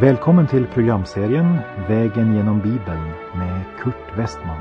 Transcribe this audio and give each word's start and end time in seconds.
Välkommen 0.00 0.46
till 0.46 0.66
programserien 0.66 1.58
Vägen 1.88 2.36
genom 2.36 2.60
Bibeln 2.60 3.12
med 3.34 3.64
Kurt 3.80 4.18
Westman. 4.18 4.60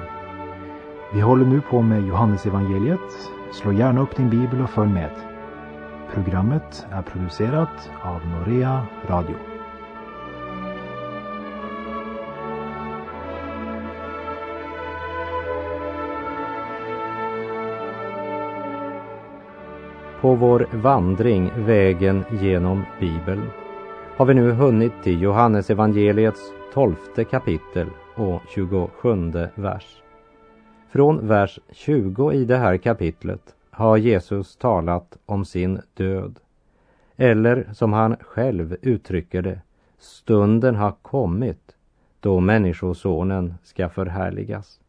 Vi 1.13 1.21
håller 1.21 1.45
nu 1.45 1.61
på 1.61 1.81
med 1.81 2.07
Johannesevangeliet. 2.07 3.29
Slå 3.53 3.71
gärna 3.71 4.01
upp 4.01 4.15
din 4.15 4.29
bibel 4.29 4.61
och 4.61 4.69
följ 4.69 4.91
med. 4.91 5.11
Programmet 6.13 6.85
är 6.91 7.01
producerat 7.01 7.89
av 8.01 8.21
Norea 8.27 8.85
Radio. 9.07 9.35
På 20.21 20.35
vår 20.35 20.67
vandring 20.71 21.51
vägen 21.55 22.23
genom 22.31 22.85
Bibeln 22.99 23.49
har 24.17 24.25
vi 24.25 24.33
nu 24.33 24.51
hunnit 24.51 24.93
till 25.03 25.21
Johannes 25.21 25.69
evangeliets 25.69 26.51
tolfte 26.73 27.23
kapitel 27.23 27.87
och 28.15 28.41
27 28.49 28.89
vers. 29.55 30.01
Från 30.89 31.27
vers 31.27 31.59
20 31.71 32.31
i 32.31 32.45
det 32.45 32.57
här 32.57 32.77
kapitlet 32.77 33.55
har 33.71 33.97
Jesus 33.97 34.55
talat 34.55 35.17
om 35.25 35.45
sin 35.45 35.81
död. 35.93 36.39
Eller 37.15 37.69
som 37.73 37.93
han 37.93 38.15
själv 38.19 38.77
uttrycker 38.81 39.41
det, 39.41 39.61
stunden 39.97 40.75
har 40.75 40.91
kommit 40.91 41.75
då 42.19 42.39
Människosonen 42.39 43.53
ska 43.63 43.89
förhärligas. 43.89 44.79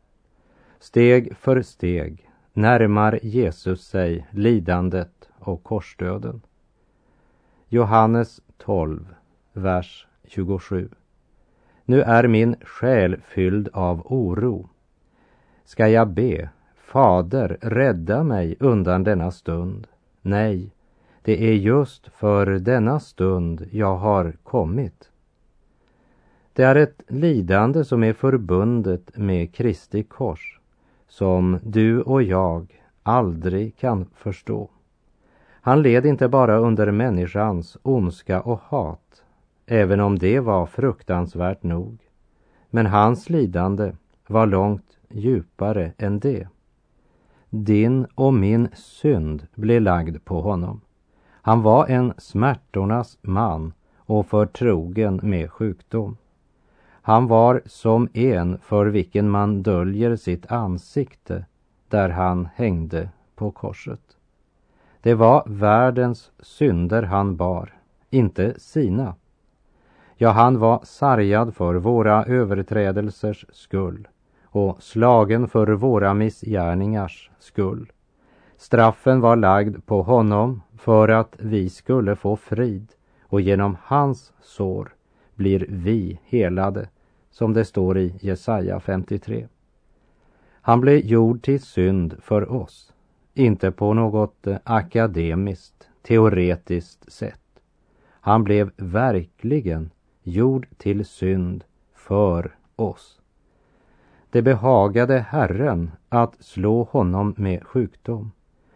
Steg 0.78 1.36
för 1.36 1.62
steg 1.62 2.30
närmar 2.52 3.18
Jesus 3.22 3.84
sig 3.84 4.26
lidandet 4.30 5.28
och 5.38 5.62
korsdöden. 5.62 6.40
Johannes 7.70 8.40
12, 8.56 9.14
vers 9.52 10.06
27. 10.24 10.88
Nu 11.84 12.02
är 12.02 12.28
min 12.28 12.56
själ 12.62 13.16
fylld 13.20 13.68
av 13.72 14.02
oro. 14.04 14.68
Ska 15.64 15.88
jag 15.88 16.08
be, 16.08 16.50
Fader, 16.76 17.58
rädda 17.60 18.22
mig 18.22 18.56
undan 18.60 19.04
denna 19.04 19.30
stund? 19.30 19.86
Nej, 20.22 20.70
det 21.22 21.48
är 21.48 21.54
just 21.54 22.08
för 22.08 22.46
denna 22.46 23.00
stund 23.00 23.68
jag 23.70 23.96
har 23.96 24.32
kommit. 24.42 25.10
Det 26.52 26.62
är 26.62 26.76
ett 26.76 27.02
lidande 27.08 27.84
som 27.84 28.04
är 28.04 28.12
förbundet 28.12 29.16
med 29.16 29.54
Kristi 29.54 30.02
kors, 30.02 30.60
som 31.08 31.58
du 31.62 32.00
och 32.00 32.22
jag 32.22 32.82
aldrig 33.02 33.76
kan 33.76 34.06
förstå. 34.14 34.70
Han 35.68 35.82
led 35.82 36.06
inte 36.06 36.28
bara 36.28 36.56
under 36.56 36.90
människans 36.90 37.76
ondska 37.82 38.40
och 38.40 38.60
hat, 38.60 39.24
även 39.66 40.00
om 40.00 40.18
det 40.18 40.40
var 40.40 40.66
fruktansvärt 40.66 41.62
nog. 41.62 41.98
Men 42.70 42.86
hans 42.86 43.30
lidande 43.30 43.92
var 44.26 44.46
långt 44.46 44.98
djupare 45.08 45.92
än 45.98 46.18
det. 46.18 46.48
Din 47.50 48.06
och 48.14 48.34
min 48.34 48.68
synd 48.74 49.46
blev 49.54 49.82
lagd 49.82 50.24
på 50.24 50.40
honom. 50.40 50.80
Han 51.30 51.62
var 51.62 51.86
en 51.86 52.12
smärtornas 52.18 53.18
man 53.22 53.72
och 53.96 54.26
förtrogen 54.26 55.20
med 55.22 55.50
sjukdom. 55.50 56.16
Han 57.02 57.26
var 57.26 57.62
som 57.66 58.08
en 58.12 58.58
för 58.58 58.86
vilken 58.86 59.30
man 59.30 59.62
döljer 59.62 60.16
sitt 60.16 60.52
ansikte 60.52 61.44
där 61.88 62.08
han 62.08 62.48
hängde 62.54 63.08
på 63.34 63.50
korset. 63.50 64.17
Det 65.02 65.14
var 65.14 65.42
världens 65.46 66.30
synder 66.40 67.02
han 67.02 67.36
bar, 67.36 67.74
inte 68.10 68.60
sina. 68.60 69.14
Ja, 70.16 70.30
han 70.30 70.58
var 70.58 70.80
sargad 70.84 71.54
för 71.54 71.74
våra 71.74 72.24
överträdelsers 72.24 73.46
skull 73.52 74.08
och 74.44 74.82
slagen 74.82 75.48
för 75.48 75.66
våra 75.66 76.14
missgärningars 76.14 77.30
skull. 77.38 77.92
Straffen 78.56 79.20
var 79.20 79.36
lagd 79.36 79.86
på 79.86 80.02
honom 80.02 80.62
för 80.78 81.08
att 81.08 81.36
vi 81.38 81.70
skulle 81.70 82.16
få 82.16 82.36
frid 82.36 82.88
och 83.22 83.40
genom 83.40 83.76
hans 83.82 84.32
sår 84.40 84.94
blir 85.34 85.66
vi 85.68 86.20
helade, 86.24 86.88
som 87.30 87.52
det 87.52 87.64
står 87.64 87.98
i 87.98 88.14
Jesaja 88.20 88.80
53. 88.80 89.48
Han 90.60 90.80
blev 90.80 90.98
gjord 90.98 91.42
till 91.42 91.62
synd 91.62 92.16
för 92.20 92.52
oss 92.52 92.92
inte 93.38 93.70
på 93.70 93.94
något 93.94 94.46
eh, 94.46 94.56
akademiskt, 94.64 95.88
teoretiskt 96.02 97.12
sätt. 97.12 97.40
Han 98.10 98.44
blev 98.44 98.70
verkligen 98.76 99.90
gjord 100.22 100.66
till 100.76 101.04
synd 101.04 101.64
för 101.94 102.56
oss. 102.76 103.20
Det 104.30 104.42
behagade 104.42 105.18
Herren 105.18 105.90
att 106.08 106.36
slå 106.40 106.82
honom 106.82 107.34
med 107.36 107.64
sjukdom. 107.64 108.32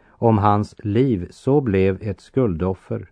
Om 0.08 0.38
hans 0.38 0.74
liv 0.78 1.28
så 1.30 1.60
blev 1.60 1.98
ett 2.02 2.20
skuldoffer, 2.20 3.10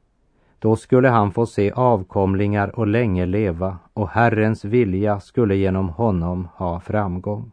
då 0.58 0.76
skulle 0.76 1.08
han 1.08 1.32
få 1.32 1.46
se 1.46 1.72
avkomlingar 1.72 2.78
och 2.78 2.86
länge 2.86 3.26
leva 3.26 3.78
och 3.94 4.08
Herrens 4.08 4.64
vilja 4.64 5.20
skulle 5.20 5.56
genom 5.56 5.88
honom 5.88 6.48
ha 6.54 6.80
framgång. 6.80 7.50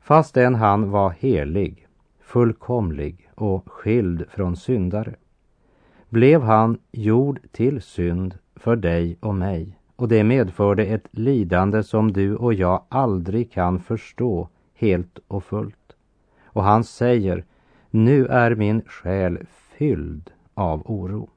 Fastän 0.00 0.54
han 0.54 0.90
var 0.90 1.10
helig 1.10 1.86
fullkomlig 2.30 3.30
och 3.34 3.72
skild 3.72 4.24
från 4.30 4.56
syndare, 4.56 5.14
blev 6.08 6.42
han 6.42 6.78
gjord 6.92 7.40
till 7.52 7.82
synd 7.82 8.38
för 8.56 8.76
dig 8.76 9.16
och 9.20 9.34
mig 9.34 9.78
och 9.96 10.08
det 10.08 10.24
medförde 10.24 10.86
ett 10.86 11.08
lidande 11.10 11.82
som 11.82 12.12
du 12.12 12.36
och 12.36 12.54
jag 12.54 12.82
aldrig 12.88 13.52
kan 13.52 13.80
förstå 13.80 14.48
helt 14.74 15.18
och 15.28 15.44
fullt. 15.44 15.92
Och 16.44 16.62
han 16.62 16.84
säger, 16.84 17.44
nu 17.90 18.26
är 18.26 18.54
min 18.54 18.82
själ 18.86 19.38
fylld 19.78 20.30
av 20.54 20.82
oro. 20.84 21.28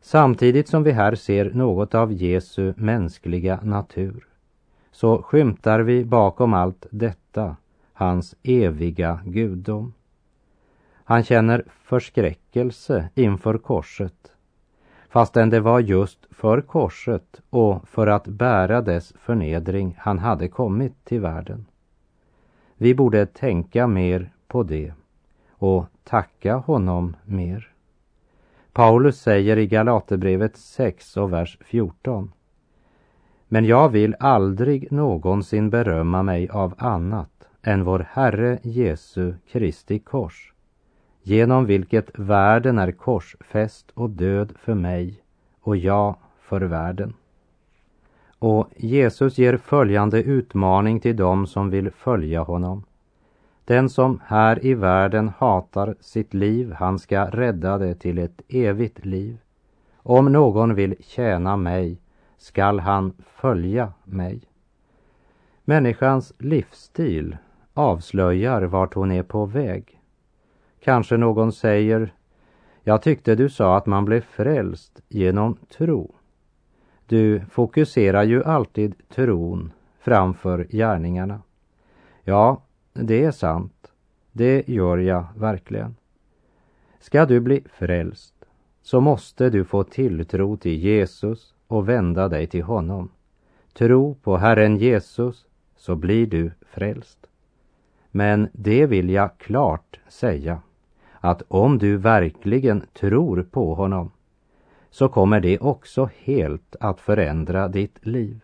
Samtidigt 0.00 0.68
som 0.68 0.82
vi 0.82 0.90
här 0.90 1.14
ser 1.14 1.50
något 1.50 1.94
av 1.94 2.12
Jesu 2.12 2.74
mänskliga 2.76 3.60
natur 3.62 4.26
så 4.92 5.22
skymtar 5.22 5.80
vi 5.80 6.04
bakom 6.04 6.54
allt 6.54 6.86
detta 6.90 7.56
hans 8.00 8.34
eviga 8.42 9.20
gudom. 9.24 9.92
Han 11.04 11.24
känner 11.24 11.64
förskräckelse 11.82 13.08
inför 13.14 13.58
korset, 13.58 14.32
fastän 15.08 15.50
det 15.50 15.60
var 15.60 15.80
just 15.80 16.26
för 16.30 16.60
korset 16.60 17.40
och 17.50 17.88
för 17.88 18.06
att 18.06 18.26
bära 18.26 18.80
dess 18.80 19.12
förnedring 19.18 19.96
han 19.98 20.18
hade 20.18 20.48
kommit 20.48 21.04
till 21.04 21.20
världen. 21.20 21.66
Vi 22.76 22.94
borde 22.94 23.26
tänka 23.26 23.86
mer 23.86 24.32
på 24.48 24.62
det 24.62 24.92
och 25.50 25.86
tacka 26.04 26.56
honom 26.56 27.16
mer. 27.24 27.72
Paulus 28.72 29.20
säger 29.20 29.56
i 29.56 29.66
Galaterbrevet 29.66 30.56
6 30.56 31.16
och 31.16 31.32
vers 31.32 31.58
14. 31.60 32.32
Men 33.48 33.64
jag 33.64 33.88
vill 33.88 34.16
aldrig 34.20 34.92
någonsin 34.92 35.70
berömma 35.70 36.22
mig 36.22 36.48
av 36.48 36.74
annat 36.78 37.39
än 37.62 37.84
vår 37.84 38.06
Herre 38.10 38.58
Jesu 38.62 39.34
Kristi 39.50 39.98
kors, 39.98 40.52
genom 41.22 41.66
vilket 41.66 42.18
världen 42.18 42.78
är 42.78 42.92
korsfäst 42.92 43.90
och 43.94 44.10
död 44.10 44.52
för 44.56 44.74
mig 44.74 45.22
och 45.60 45.76
jag 45.76 46.16
för 46.40 46.60
världen. 46.60 47.14
Och 48.38 48.68
Jesus 48.76 49.38
ger 49.38 49.56
följande 49.56 50.22
utmaning 50.22 51.00
till 51.00 51.16
dem 51.16 51.46
som 51.46 51.70
vill 51.70 51.90
följa 51.90 52.42
honom. 52.42 52.84
Den 53.64 53.88
som 53.88 54.20
här 54.24 54.66
i 54.66 54.74
världen 54.74 55.28
hatar 55.38 55.94
sitt 56.00 56.34
liv, 56.34 56.72
han 56.72 56.98
ska 56.98 57.24
rädda 57.24 57.78
det 57.78 57.94
till 57.94 58.18
ett 58.18 58.40
evigt 58.48 59.04
liv. 59.04 59.38
Om 59.96 60.32
någon 60.32 60.74
vill 60.74 60.94
tjäna 61.00 61.56
mig 61.56 62.00
skall 62.38 62.80
han 62.80 63.12
följa 63.26 63.92
mig. 64.04 64.40
Människans 65.64 66.32
livsstil 66.38 67.36
avslöjar 67.80 68.62
vart 68.62 68.94
hon 68.94 69.10
är 69.10 69.22
på 69.22 69.46
väg. 69.46 70.00
Kanske 70.80 71.16
någon 71.16 71.52
säger, 71.52 72.14
jag 72.82 73.02
tyckte 73.02 73.34
du 73.34 73.48
sa 73.48 73.76
att 73.76 73.86
man 73.86 74.04
blev 74.04 74.20
frälst 74.20 75.00
genom 75.08 75.56
tro. 75.68 76.14
Du 77.06 77.42
fokuserar 77.50 78.22
ju 78.22 78.44
alltid 78.44 78.94
tron 79.08 79.72
framför 80.00 80.66
gärningarna. 80.70 81.42
Ja, 82.24 82.62
det 82.92 83.24
är 83.24 83.30
sant. 83.30 83.92
Det 84.32 84.68
gör 84.68 84.98
jag 84.98 85.24
verkligen. 85.36 85.96
Ska 87.00 87.26
du 87.26 87.40
bli 87.40 87.64
frälst 87.72 88.34
så 88.82 89.00
måste 89.00 89.50
du 89.50 89.64
få 89.64 89.84
tilltro 89.84 90.56
till 90.56 90.78
Jesus 90.78 91.54
och 91.66 91.88
vända 91.88 92.28
dig 92.28 92.46
till 92.46 92.62
honom. 92.62 93.10
Tro 93.72 94.14
på 94.14 94.36
Herren 94.36 94.76
Jesus 94.76 95.46
så 95.76 95.94
blir 95.96 96.26
du 96.26 96.50
frälst. 96.70 97.26
Men 98.10 98.48
det 98.52 98.86
vill 98.86 99.10
jag 99.10 99.38
klart 99.38 100.00
säga 100.08 100.60
att 101.20 101.42
om 101.48 101.78
du 101.78 101.96
verkligen 101.96 102.86
tror 102.92 103.42
på 103.42 103.74
honom 103.74 104.10
så 104.90 105.08
kommer 105.08 105.40
det 105.40 105.58
också 105.58 106.10
helt 106.22 106.76
att 106.80 107.00
förändra 107.00 107.68
ditt 107.68 108.06
liv. 108.06 108.40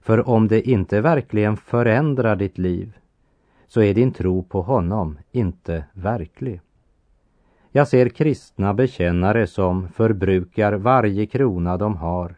För 0.00 0.28
om 0.28 0.48
det 0.48 0.68
inte 0.68 1.00
verkligen 1.00 1.56
förändrar 1.56 2.36
ditt 2.36 2.58
liv 2.58 2.96
så 3.66 3.82
är 3.82 3.94
din 3.94 4.12
tro 4.12 4.42
på 4.42 4.62
honom 4.62 5.18
inte 5.32 5.84
verklig. 5.92 6.60
Jag 7.72 7.88
ser 7.88 8.08
kristna 8.08 8.74
bekännare 8.74 9.46
som 9.46 9.88
förbrukar 9.88 10.72
varje 10.72 11.26
krona 11.26 11.76
de 11.76 11.96
har 11.96 12.34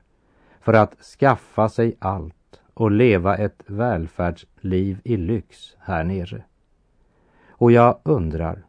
för 0.61 0.73
att 0.73 0.94
skaffa 1.19 1.69
sig 1.69 1.97
allt 1.99 2.36
och 2.76 2.90
leva 2.90 3.37
ett 3.37 3.62
välfärdsliv 3.67 5.00
i 5.05 5.17
lyx 5.17 5.76
här 5.78 6.05
nere. 6.05 6.43
Och 7.49 7.73
jag 7.73 7.99
undrar 8.02 8.62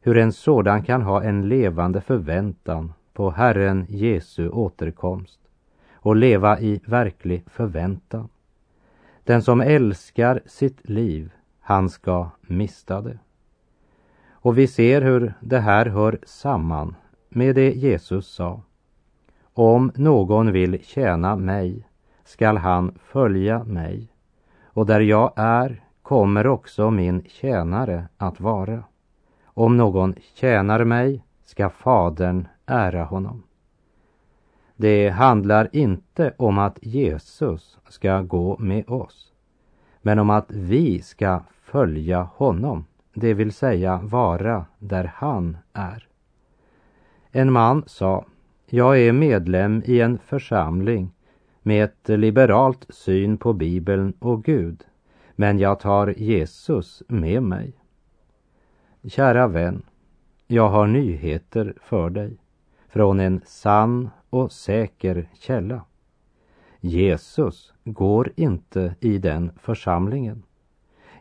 hur 0.00 0.16
en 0.16 0.32
sådan 0.32 0.82
kan 0.82 1.02
ha 1.02 1.22
en 1.22 1.48
levande 1.48 2.00
förväntan 2.00 2.92
på 3.12 3.30
Herren 3.30 3.86
Jesu 3.88 4.48
återkomst 4.48 5.40
och 5.92 6.16
leva 6.16 6.60
i 6.60 6.80
verklig 6.86 7.44
förväntan. 7.46 8.28
Den 9.24 9.42
som 9.42 9.60
älskar 9.60 10.40
sitt 10.46 10.88
liv, 10.88 11.32
han 11.60 11.88
ska 11.88 12.30
mista 12.40 13.00
det. 13.00 13.18
Och 14.30 14.58
vi 14.58 14.66
ser 14.66 15.02
hur 15.02 15.34
det 15.40 15.60
här 15.60 15.86
hör 15.86 16.18
samman 16.22 16.94
med 17.28 17.54
det 17.54 17.72
Jesus 17.72 18.28
sa. 18.28 18.62
Om 19.52 19.92
någon 19.94 20.52
vill 20.52 20.84
tjäna 20.84 21.36
mig 21.36 21.86
skall 22.24 22.56
han 22.56 22.98
följa 23.04 23.64
mig 23.64 24.08
och 24.64 24.86
där 24.86 25.00
jag 25.00 25.32
är 25.36 25.84
kommer 26.02 26.46
också 26.46 26.90
min 26.90 27.24
tjänare 27.24 28.08
att 28.16 28.40
vara. 28.40 28.84
Om 29.44 29.76
någon 29.76 30.14
tjänar 30.34 30.84
mig 30.84 31.24
ska 31.44 31.70
Fadern 31.70 32.48
ära 32.66 33.04
honom. 33.04 33.42
Det 34.76 35.08
handlar 35.08 35.68
inte 35.72 36.34
om 36.36 36.58
att 36.58 36.78
Jesus 36.82 37.78
ska 37.88 38.22
gå 38.22 38.56
med 38.58 38.90
oss, 38.90 39.32
men 40.02 40.18
om 40.18 40.30
att 40.30 40.50
vi 40.50 41.02
ska 41.02 41.40
följa 41.62 42.22
honom, 42.22 42.84
det 43.14 43.34
vill 43.34 43.52
säga 43.52 44.00
vara 44.02 44.66
där 44.78 45.12
han 45.14 45.56
är. 45.72 46.08
En 47.30 47.52
man 47.52 47.84
sa, 47.86 48.24
jag 48.66 49.00
är 49.00 49.12
medlem 49.12 49.82
i 49.84 50.00
en 50.00 50.18
församling 50.18 51.12
med 51.62 51.84
ett 51.84 52.08
liberalt 52.08 52.86
syn 52.88 53.36
på 53.36 53.52
Bibeln 53.52 54.12
och 54.18 54.44
Gud, 54.44 54.84
men 55.36 55.58
jag 55.58 55.80
tar 55.80 56.14
Jesus 56.18 57.02
med 57.08 57.42
mig. 57.42 57.72
Kära 59.04 59.48
vän, 59.48 59.82
jag 60.46 60.68
har 60.68 60.86
nyheter 60.86 61.74
för 61.82 62.10
dig 62.10 62.36
från 62.88 63.20
en 63.20 63.40
sann 63.44 64.10
och 64.30 64.52
säker 64.52 65.28
källa. 65.34 65.84
Jesus 66.80 67.72
går 67.84 68.32
inte 68.36 68.94
i 69.00 69.18
den 69.18 69.50
församlingen. 69.56 70.42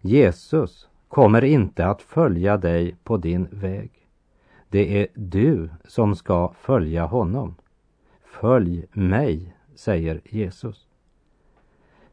Jesus 0.02 0.90
kommer 1.08 1.44
inte 1.44 1.86
att 1.86 2.02
följa 2.02 2.58
dig 2.58 2.96
på 3.04 3.18
din 3.18 3.48
väg. 3.52 3.92
Det 4.70 5.02
är 5.02 5.08
du 5.14 5.70
som 5.86 6.16
ska 6.16 6.54
följa 6.54 7.06
honom. 7.06 7.56
Följ 8.24 8.86
mig, 8.92 9.56
säger 9.82 10.22
Jesus. 10.26 10.88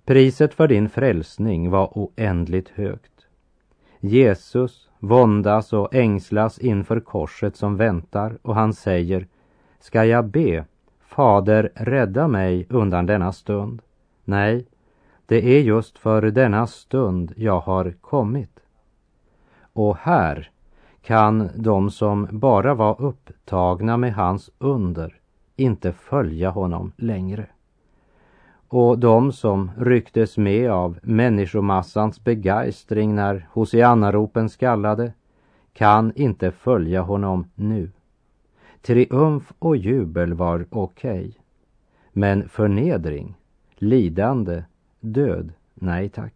Priset 0.04 0.54
för 0.54 0.68
din 0.68 0.88
frälsning 0.88 1.70
var 1.70 1.92
oändligt 1.94 2.68
högt. 2.68 3.26
Jesus 4.00 4.90
våndas 4.98 5.72
och 5.72 5.94
ängslas 5.94 6.58
inför 6.58 7.00
korset 7.00 7.56
som 7.56 7.76
väntar 7.76 8.38
och 8.42 8.54
han 8.54 8.72
säger 8.72 9.26
Ska 9.80 10.04
jag 10.04 10.26
be 10.26 10.64
Fader, 11.00 11.72
rädda 11.74 12.28
mig 12.28 12.66
undan 12.70 13.06
denna 13.06 13.32
stund. 13.32 13.82
Nej, 14.24 14.66
det 15.26 15.56
är 15.56 15.60
just 15.60 15.98
för 15.98 16.22
denna 16.22 16.66
stund 16.66 17.32
jag 17.36 17.60
har 17.60 17.90
kommit. 18.00 18.60
Och 19.72 19.96
här 19.96 20.50
kan 21.02 21.50
de 21.54 21.90
som 21.90 22.28
bara 22.30 22.74
var 22.74 23.00
upptagna 23.00 23.96
med 23.96 24.14
hans 24.14 24.50
under 24.58 25.18
inte 25.58 25.92
följa 25.92 26.50
honom 26.50 26.92
längre. 26.96 27.46
Och 28.68 28.98
de 28.98 29.32
som 29.32 29.70
rycktes 29.78 30.38
med 30.38 30.70
av 30.70 30.98
människomassans 31.02 32.24
begeistring 32.24 33.14
när 33.14 33.48
hosianna-ropen 33.52 34.48
skallade 34.48 35.12
kan 35.72 36.12
inte 36.14 36.50
följa 36.50 37.02
honom 37.02 37.46
nu. 37.54 37.90
Triumf 38.82 39.52
och 39.58 39.76
jubel 39.76 40.34
var 40.34 40.66
okej. 40.70 41.18
Okay. 41.18 41.32
Men 42.12 42.48
förnedring, 42.48 43.34
lidande, 43.74 44.64
död, 45.00 45.52
nej 45.74 46.08
tack. 46.08 46.34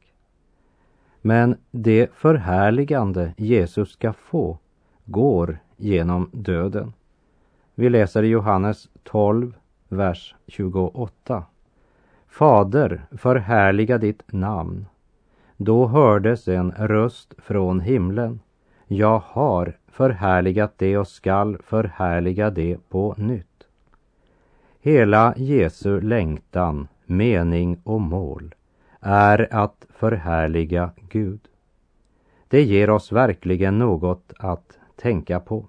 Men 1.20 1.56
det 1.70 2.10
förhärligande 2.14 3.34
Jesus 3.36 3.92
ska 3.92 4.12
få 4.12 4.58
går 5.04 5.58
genom 5.76 6.30
döden. 6.32 6.92
Vi 7.74 7.90
läser 7.90 8.22
i 8.22 8.26
Johannes 8.26 8.88
12, 9.02 9.54
vers 9.88 10.34
28. 10.46 11.44
Fader, 12.32 13.02
förhärliga 13.10 13.98
ditt 13.98 14.32
namn. 14.32 14.86
Då 15.56 15.86
hördes 15.86 16.48
en 16.48 16.72
röst 16.72 17.34
från 17.38 17.80
himlen. 17.80 18.40
Jag 18.86 19.22
har 19.26 19.76
förhärligat 19.88 20.74
det 20.76 20.98
och 20.98 21.08
skall 21.08 21.58
förhärliga 21.64 22.50
det 22.50 22.88
på 22.88 23.14
nytt. 23.18 23.66
Hela 24.80 25.34
Jesu 25.36 26.00
längtan, 26.00 26.88
mening 27.06 27.80
och 27.84 28.00
mål 28.00 28.54
är 29.00 29.48
att 29.54 29.86
förhärliga 29.90 30.90
Gud. 31.08 31.40
Det 32.48 32.62
ger 32.62 32.90
oss 32.90 33.12
verkligen 33.12 33.78
något 33.78 34.32
att 34.38 34.78
tänka 34.96 35.40
på. 35.40 35.66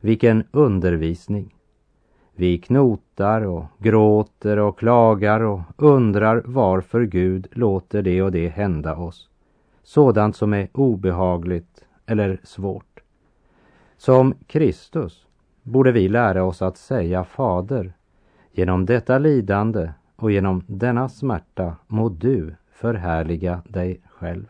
Vilken 0.00 0.44
undervisning. 0.50 1.54
Vi 2.40 2.58
knotar 2.58 3.42
och 3.42 3.64
gråter 3.78 4.58
och 4.58 4.78
klagar 4.78 5.40
och 5.40 5.60
undrar 5.76 6.42
varför 6.46 7.02
Gud 7.02 7.46
låter 7.50 8.02
det 8.02 8.22
och 8.22 8.32
det 8.32 8.48
hända 8.48 8.96
oss. 8.96 9.28
Sådant 9.82 10.36
som 10.36 10.54
är 10.54 10.68
obehagligt 10.72 11.84
eller 12.06 12.40
svårt. 12.44 13.00
Som 13.96 14.34
Kristus 14.46 15.26
borde 15.62 15.92
vi 15.92 16.08
lära 16.08 16.44
oss 16.44 16.62
att 16.62 16.76
säga 16.76 17.24
Fader, 17.24 17.92
genom 18.52 18.86
detta 18.86 19.18
lidande 19.18 19.90
och 20.16 20.30
genom 20.30 20.62
denna 20.66 21.08
smärta 21.08 21.76
må 21.86 22.08
du 22.08 22.54
förhärliga 22.72 23.62
dig 23.68 24.00
själv. 24.08 24.46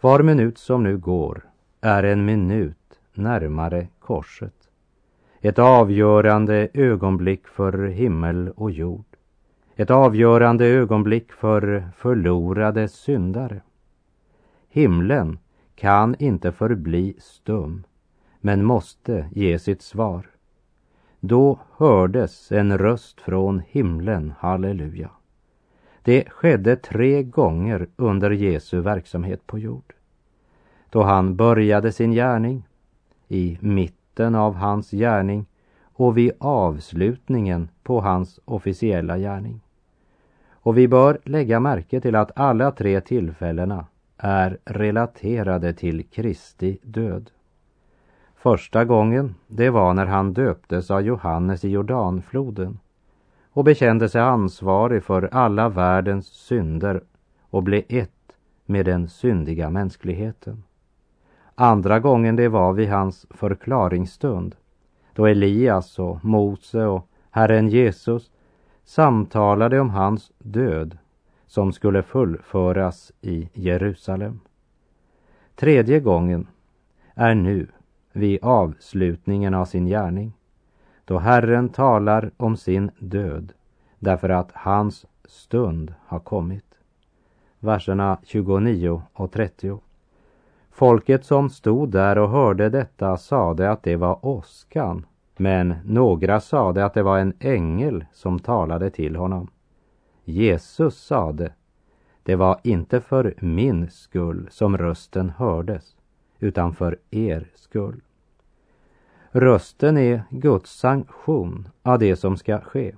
Var 0.00 0.22
minut 0.22 0.58
som 0.58 0.82
nu 0.82 0.98
går 0.98 1.46
är 1.80 2.02
en 2.02 2.24
minut 2.24 3.00
närmare 3.14 3.88
korset. 3.98 4.59
Ett 5.42 5.58
avgörande 5.58 6.68
ögonblick 6.74 7.48
för 7.48 7.88
himmel 7.88 8.52
och 8.56 8.70
jord. 8.70 9.04
Ett 9.76 9.90
avgörande 9.90 10.66
ögonblick 10.66 11.32
för 11.32 11.88
förlorade 11.96 12.88
syndare. 12.88 13.60
Himlen 14.68 15.38
kan 15.74 16.16
inte 16.18 16.52
förbli 16.52 17.16
stum 17.18 17.84
men 18.40 18.64
måste 18.64 19.28
ge 19.32 19.58
sitt 19.58 19.82
svar. 19.82 20.26
Då 21.20 21.58
hördes 21.76 22.52
en 22.52 22.78
röst 22.78 23.20
från 23.20 23.62
himlen, 23.68 24.32
halleluja. 24.38 25.10
Det 26.02 26.30
skedde 26.30 26.76
tre 26.76 27.22
gånger 27.22 27.88
under 27.96 28.30
Jesu 28.30 28.80
verksamhet 28.80 29.46
på 29.46 29.58
jord. 29.58 29.92
Då 30.90 31.02
han 31.02 31.36
började 31.36 31.92
sin 31.92 32.12
gärning, 32.12 32.66
i 33.28 33.58
mitten 34.20 34.34
av 34.34 34.54
hans 34.54 34.90
gärning 34.90 35.46
och 35.96 36.16
vid 36.16 36.32
avslutningen 36.38 37.68
på 37.82 38.00
hans 38.00 38.40
officiella 38.44 39.18
gärning. 39.18 39.60
Och 40.62 40.76
vi 40.76 40.88
bör 40.88 41.18
lägga 41.24 41.60
märke 41.60 42.00
till 42.00 42.14
att 42.16 42.30
alla 42.36 42.70
tre 42.70 43.00
tillfällena 43.00 43.86
är 44.18 44.58
relaterade 44.64 45.72
till 45.72 46.04
Kristi 46.04 46.78
död. 46.82 47.30
Första 48.34 48.84
gången, 48.84 49.34
det 49.46 49.70
var 49.70 49.94
när 49.94 50.06
han 50.06 50.34
döptes 50.34 50.90
av 50.90 51.00
Johannes 51.00 51.64
i 51.64 51.68
Jordanfloden 51.68 52.78
och 53.52 53.64
bekände 53.64 54.08
sig 54.08 54.20
ansvarig 54.20 55.02
för 55.02 55.28
alla 55.32 55.68
världens 55.68 56.26
synder 56.26 57.00
och 57.50 57.62
blev 57.62 57.82
ett 57.88 58.36
med 58.66 58.86
den 58.86 59.08
syndiga 59.08 59.70
mänskligheten. 59.70 60.62
Andra 61.62 62.00
gången 62.00 62.36
det 62.36 62.48
var 62.48 62.72
vid 62.72 62.88
hans 62.88 63.26
förklaringsstund 63.30 64.56
då 65.14 65.26
Elias 65.26 65.98
och 65.98 66.24
Mose 66.24 66.84
och 66.84 67.08
Herren 67.30 67.68
Jesus 67.68 68.30
samtalade 68.84 69.80
om 69.80 69.90
hans 69.90 70.32
död 70.38 70.98
som 71.46 71.72
skulle 71.72 72.02
fullföras 72.02 73.12
i 73.20 73.48
Jerusalem. 73.52 74.40
Tredje 75.54 76.00
gången 76.00 76.46
är 77.14 77.34
nu 77.34 77.66
vid 78.12 78.38
avslutningen 78.42 79.54
av 79.54 79.64
sin 79.64 79.86
gärning 79.86 80.32
då 81.04 81.18
Herren 81.18 81.68
talar 81.68 82.30
om 82.36 82.56
sin 82.56 82.90
död, 82.98 83.52
därför 83.98 84.28
att 84.28 84.50
hans 84.54 85.06
stund 85.24 85.94
har 86.06 86.20
kommit. 86.20 86.74
Verserna 87.58 88.18
29 88.24 89.02
och 89.12 89.32
30. 89.32 89.80
Folket 90.70 91.24
som 91.24 91.50
stod 91.50 91.90
där 91.90 92.18
och 92.18 92.30
hörde 92.30 92.68
detta 92.68 93.16
sade 93.16 93.70
att 93.70 93.82
det 93.82 93.96
var 93.96 94.26
åskan, 94.26 95.06
men 95.36 95.74
några 95.84 96.40
sade 96.40 96.84
att 96.84 96.94
det 96.94 97.02
var 97.02 97.18
en 97.18 97.32
ängel 97.40 98.04
som 98.12 98.38
talade 98.38 98.90
till 98.90 99.16
honom. 99.16 99.50
Jesus 100.24 100.98
sade, 100.98 101.52
det 102.22 102.36
var 102.36 102.60
inte 102.62 103.00
för 103.00 103.34
min 103.40 103.90
skull 103.90 104.48
som 104.50 104.78
rösten 104.78 105.30
hördes, 105.30 105.96
utan 106.38 106.74
för 106.74 106.98
er 107.10 107.46
skull. 107.54 108.00
Rösten 109.30 109.96
är 109.98 110.22
Guds 110.30 110.78
sanktion 110.78 111.68
av 111.82 111.98
det 111.98 112.16
som 112.16 112.36
ska 112.36 112.60
ske. 112.60 112.94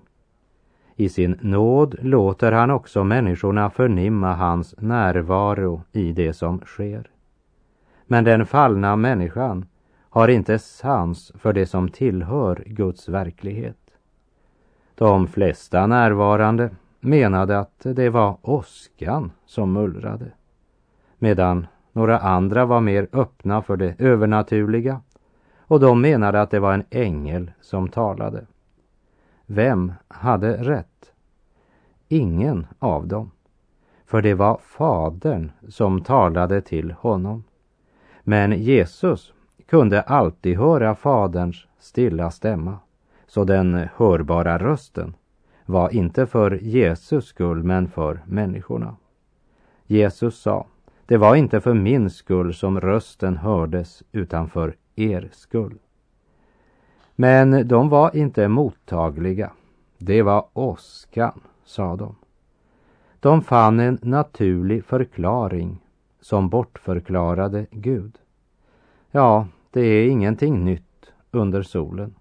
I 0.96 1.08
sin 1.08 1.38
nåd 1.40 1.96
låter 2.00 2.52
han 2.52 2.70
också 2.70 3.04
människorna 3.04 3.70
förnimma 3.70 4.34
hans 4.34 4.74
närvaro 4.78 5.82
i 5.92 6.12
det 6.12 6.32
som 6.32 6.60
sker. 6.60 7.11
Men 8.12 8.24
den 8.24 8.46
fallna 8.46 8.96
människan 8.96 9.66
har 10.10 10.28
inte 10.28 10.58
sans 10.58 11.32
för 11.34 11.52
det 11.52 11.66
som 11.66 11.88
tillhör 11.88 12.62
Guds 12.66 13.08
verklighet. 13.08 13.90
De 14.94 15.26
flesta 15.26 15.86
närvarande 15.86 16.70
menade 17.00 17.58
att 17.58 17.80
det 17.82 18.10
var 18.10 18.36
åskan 18.42 19.32
som 19.46 19.72
mullrade, 19.72 20.32
medan 21.18 21.66
några 21.92 22.18
andra 22.18 22.64
var 22.64 22.80
mer 22.80 23.08
öppna 23.12 23.62
för 23.62 23.76
det 23.76 23.94
övernaturliga 23.98 25.00
och 25.58 25.80
de 25.80 26.00
menade 26.00 26.40
att 26.40 26.50
det 26.50 26.60
var 26.60 26.72
en 26.74 26.84
ängel 26.90 27.50
som 27.60 27.88
talade. 27.88 28.46
Vem 29.46 29.92
hade 30.08 30.56
rätt? 30.56 31.12
Ingen 32.08 32.66
av 32.78 33.06
dem. 33.06 33.30
För 34.06 34.22
det 34.22 34.34
var 34.34 34.60
Fadern 34.62 35.50
som 35.68 36.00
talade 36.00 36.60
till 36.60 36.90
honom. 36.90 37.44
Men 38.24 38.52
Jesus 38.52 39.32
kunde 39.66 40.00
alltid 40.00 40.58
höra 40.58 40.94
Faderns 40.94 41.66
stilla 41.78 42.30
stämma. 42.30 42.78
Så 43.26 43.44
den 43.44 43.88
hörbara 43.96 44.58
rösten 44.58 45.14
var 45.66 45.94
inte 45.94 46.26
för 46.26 46.50
Jesus 46.50 47.26
skull 47.26 47.62
men 47.62 47.88
för 47.88 48.20
människorna. 48.26 48.96
Jesus 49.86 50.38
sa, 50.38 50.66
det 51.06 51.16
var 51.16 51.34
inte 51.34 51.60
för 51.60 51.74
min 51.74 52.10
skull 52.10 52.54
som 52.54 52.80
rösten 52.80 53.36
hördes 53.36 54.02
utan 54.12 54.48
för 54.48 54.74
er 54.96 55.28
skull. 55.32 55.78
Men 57.14 57.68
de 57.68 57.88
var 57.88 58.16
inte 58.16 58.48
mottagliga. 58.48 59.50
Det 59.98 60.22
var 60.22 60.46
åskan, 60.52 61.40
sa 61.64 61.96
de. 61.96 62.16
De 63.20 63.42
fann 63.42 63.80
en 63.80 63.98
naturlig 64.02 64.84
förklaring 64.84 65.80
som 66.22 66.48
bortförklarade 66.48 67.66
Gud. 67.70 68.18
Ja, 69.10 69.46
det 69.70 69.80
är 69.80 70.08
ingenting 70.08 70.64
nytt 70.64 71.12
under 71.30 71.62
solen. 71.62 72.14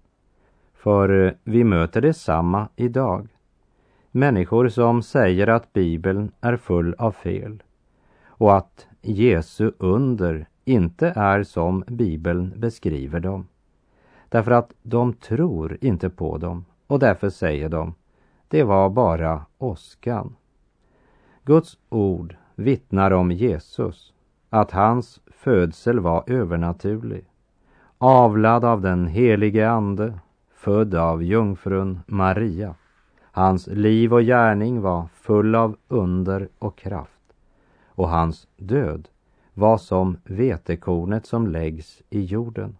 För 0.74 1.26
eh, 1.26 1.32
vi 1.44 1.64
möter 1.64 2.00
detsamma 2.00 2.68
idag. 2.76 3.28
Människor 4.10 4.68
som 4.68 5.02
säger 5.02 5.46
att 5.46 5.72
Bibeln 5.72 6.32
är 6.40 6.56
full 6.56 6.94
av 6.98 7.12
fel 7.12 7.62
och 8.24 8.56
att 8.56 8.86
Jesu 9.02 9.72
under 9.78 10.48
inte 10.64 11.12
är 11.16 11.42
som 11.42 11.84
Bibeln 11.86 12.52
beskriver 12.56 13.20
dem. 13.20 13.48
Därför 14.28 14.50
att 14.50 14.72
de 14.82 15.12
tror 15.12 15.78
inte 15.80 16.10
på 16.10 16.38
dem 16.38 16.64
och 16.86 16.98
därför 16.98 17.30
säger 17.30 17.68
de, 17.68 17.94
det 18.48 18.62
var 18.62 18.90
bara 18.90 19.46
åskan. 19.58 20.36
Guds 21.44 21.78
ord 21.88 22.36
vittnar 22.62 23.10
om 23.10 23.32
Jesus, 23.32 24.12
att 24.50 24.70
hans 24.70 25.20
födsel 25.26 26.00
var 26.00 26.24
övernaturlig, 26.26 27.24
avlad 27.98 28.64
av 28.64 28.80
den 28.80 29.06
helige 29.06 29.70
Ande, 29.70 30.18
född 30.54 30.94
av 30.94 31.22
jungfrun 31.22 32.00
Maria. 32.06 32.74
Hans 33.20 33.66
liv 33.66 34.14
och 34.14 34.22
gärning 34.22 34.80
var 34.80 35.06
full 35.14 35.54
av 35.54 35.76
under 35.88 36.48
och 36.58 36.78
kraft 36.78 37.22
och 37.94 38.08
hans 38.08 38.46
död 38.56 39.08
var 39.54 39.78
som 39.78 40.16
vetekornet 40.24 41.26
som 41.26 41.46
läggs 41.46 42.02
i 42.10 42.24
jorden. 42.24 42.76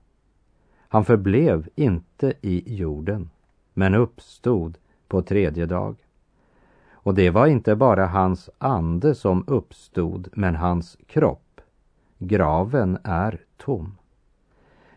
Han 0.79 1.05
förblev 1.05 1.69
inte 1.75 2.33
i 2.41 2.75
jorden, 2.77 3.31
men 3.75 3.95
uppstod 3.95 4.79
på 5.09 5.23
tredje 5.23 5.67
dag. 5.67 5.97
Och 7.03 7.15
det 7.15 7.31
var 7.31 7.47
inte 7.47 7.77
bara 7.77 8.07
hans 8.07 8.51
ande 8.59 9.15
som 9.15 9.45
uppstod, 9.47 10.29
men 10.33 10.57
hans 10.57 10.99
kropp. 11.07 11.61
Graven 12.19 12.99
är 13.05 13.41
tom. 13.57 13.99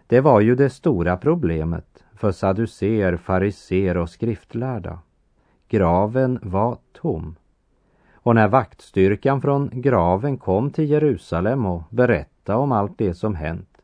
Det 0.07 0.21
var 0.21 0.39
ju 0.39 0.55
det 0.55 0.69
stora 0.69 1.17
problemet 1.17 2.03
för 2.13 2.31
saduceer, 2.31 3.17
fariser 3.17 3.97
och 3.97 4.09
skriftlärda. 4.09 4.99
Graven 5.67 6.39
var 6.41 6.77
tom. 6.93 7.35
Och 8.13 8.35
när 8.35 8.47
vaktstyrkan 8.47 9.41
från 9.41 9.69
graven 9.73 10.37
kom 10.37 10.71
till 10.71 10.89
Jerusalem 10.89 11.65
och 11.65 11.83
berättade 11.89 12.57
om 12.57 12.71
allt 12.71 12.97
det 12.97 13.13
som 13.13 13.35
hänt 13.35 13.81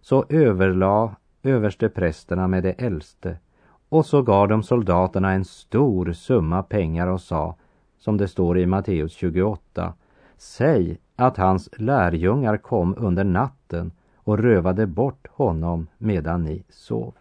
så 0.00 0.24
överlade 0.28 1.10
översteprästerna 1.42 2.48
med 2.48 2.62
det 2.62 2.72
äldste 2.72 3.36
och 3.92 4.06
så 4.06 4.22
gav 4.22 4.48
de 4.48 4.62
soldaterna 4.62 5.32
en 5.32 5.44
stor 5.44 6.12
summa 6.12 6.62
pengar 6.62 7.06
och 7.06 7.20
sa, 7.20 7.56
som 7.98 8.16
det 8.16 8.28
står 8.28 8.58
i 8.58 8.66
Matteus 8.66 9.12
28, 9.12 9.94
Säg 10.36 10.98
att 11.16 11.36
hans 11.36 11.68
lärjungar 11.76 12.56
kom 12.56 12.94
under 12.98 13.24
natten 13.24 13.92
och 14.16 14.38
rövade 14.38 14.86
bort 14.86 15.28
honom 15.30 15.86
medan 15.98 16.44
ni 16.44 16.64
sov. 16.68 17.14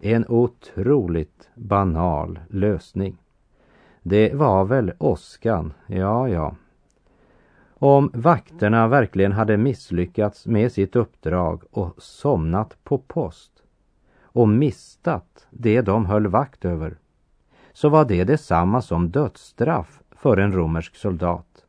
En 0.00 0.24
otroligt 0.28 1.48
banal 1.54 2.38
lösning. 2.48 3.16
Det 4.02 4.34
var 4.34 4.64
väl 4.64 4.92
åskan, 4.98 5.72
ja, 5.86 6.28
ja. 6.28 6.56
Om 7.74 8.10
vakterna 8.14 8.88
verkligen 8.88 9.32
hade 9.32 9.56
misslyckats 9.56 10.46
med 10.46 10.72
sitt 10.72 10.96
uppdrag 10.96 11.62
och 11.70 11.94
somnat 11.98 12.76
på 12.84 12.98
post 12.98 13.53
och 14.34 14.48
mistat 14.48 15.46
det 15.50 15.80
de 15.80 16.06
höll 16.06 16.26
vakt 16.26 16.64
över, 16.64 16.96
så 17.72 17.88
var 17.88 18.04
det 18.04 18.24
detsamma 18.24 18.82
som 18.82 19.10
dödsstraff 19.10 20.00
för 20.10 20.36
en 20.36 20.52
romersk 20.52 20.96
soldat. 20.96 21.64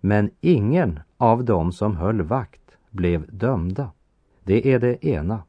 Men 0.00 0.30
ingen 0.40 1.00
av 1.16 1.44
dem 1.44 1.72
som 1.72 1.96
höll 1.96 2.22
vakt 2.22 2.76
blev 2.90 3.36
dömda. 3.36 3.90
Det 4.42 4.72
är 4.72 4.78
det 4.78 5.06
ena. 5.06 5.42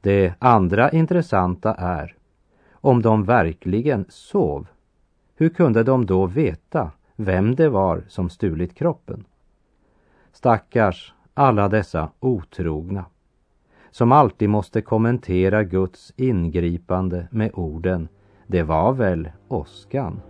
Det 0.00 0.34
andra 0.38 0.90
intressanta 0.90 1.74
är 1.74 2.16
om 2.72 3.02
de 3.02 3.24
verkligen 3.24 4.04
sov 4.08 4.66
hur 5.36 5.48
kunde 5.48 5.82
de 5.82 6.06
då 6.06 6.26
veta 6.26 6.90
vem 7.16 7.54
det 7.54 7.68
var 7.68 8.04
som 8.08 8.30
stulit 8.30 8.74
kroppen? 8.74 9.24
Stackars 10.32 11.14
alla 11.34 11.68
dessa 11.68 12.10
otrogna 12.20 13.04
som 13.90 14.12
alltid 14.12 14.48
måste 14.48 14.80
kommentera 14.80 15.64
Guds 15.64 16.12
ingripande 16.16 17.28
med 17.30 17.50
orden 17.54 18.08
Det 18.46 18.62
var 18.62 18.92
väl 18.92 19.30
åskan. 19.48 20.20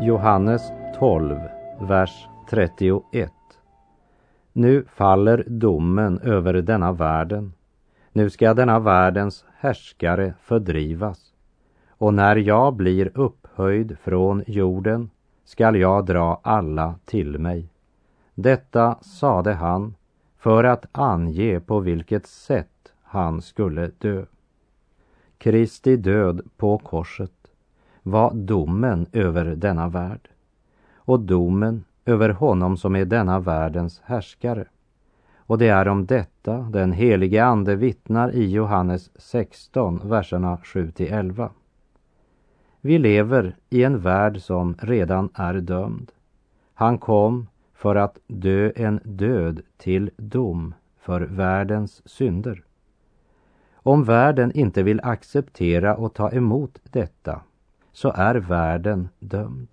Johannes 0.00 0.62
12, 0.98 1.53
vers 1.80 2.28
31. 2.50 3.30
Nu 4.52 4.84
faller 4.94 5.44
domen 5.46 6.18
över 6.18 6.54
denna 6.54 6.92
världen. 6.92 7.52
Nu 8.12 8.30
ska 8.30 8.54
denna 8.54 8.78
världens 8.78 9.44
härskare 9.58 10.34
fördrivas. 10.42 11.32
Och 11.88 12.14
när 12.14 12.36
jag 12.36 12.74
blir 12.74 13.10
upphöjd 13.14 13.96
från 14.02 14.44
jorden 14.46 15.10
skall 15.44 15.76
jag 15.76 16.06
dra 16.06 16.40
alla 16.42 16.94
till 17.04 17.38
mig. 17.38 17.68
Detta 18.34 18.98
sade 19.00 19.54
han 19.54 19.94
för 20.38 20.64
att 20.64 20.86
ange 20.92 21.60
på 21.60 21.80
vilket 21.80 22.26
sätt 22.26 22.92
han 23.02 23.42
skulle 23.42 23.90
dö. 23.98 24.24
Kristi 25.38 25.96
död 25.96 26.40
på 26.56 26.78
korset 26.78 27.32
var 28.02 28.34
domen 28.34 29.06
över 29.12 29.44
denna 29.44 29.88
värld. 29.88 30.28
Och 31.04 31.20
domen 31.20 31.84
över 32.04 32.28
honom 32.28 32.76
som 32.76 32.96
är 32.96 33.04
denna 33.04 33.40
världens 33.40 34.00
härskare. 34.04 34.64
Och 35.36 35.58
det 35.58 35.68
är 35.68 35.88
om 35.88 36.06
detta 36.06 36.56
den 36.56 36.92
helige 36.92 37.44
Ande 37.44 37.76
vittnar 37.76 38.34
i 38.34 38.50
Johannes 38.50 39.10
16, 39.16 40.00
verserna 40.08 40.58
7 40.64 40.90
till 40.90 41.12
11. 41.12 41.50
Vi 42.80 42.98
lever 42.98 43.56
i 43.70 43.84
en 43.84 43.98
värld 43.98 44.40
som 44.40 44.74
redan 44.78 45.28
är 45.34 45.54
dömd. 45.54 46.12
Han 46.74 46.98
kom 46.98 47.46
för 47.74 47.96
att 47.96 48.18
dö 48.26 48.72
en 48.76 49.00
död 49.04 49.60
till 49.76 50.10
dom 50.16 50.74
för 50.98 51.20
världens 51.20 52.08
synder. 52.08 52.62
Om 53.74 54.04
världen 54.04 54.52
inte 54.52 54.82
vill 54.82 55.00
acceptera 55.00 55.96
och 55.96 56.14
ta 56.14 56.30
emot 56.30 56.78
detta 56.82 57.40
så 57.92 58.12
är 58.16 58.34
världen 58.34 59.08
dömd. 59.18 59.68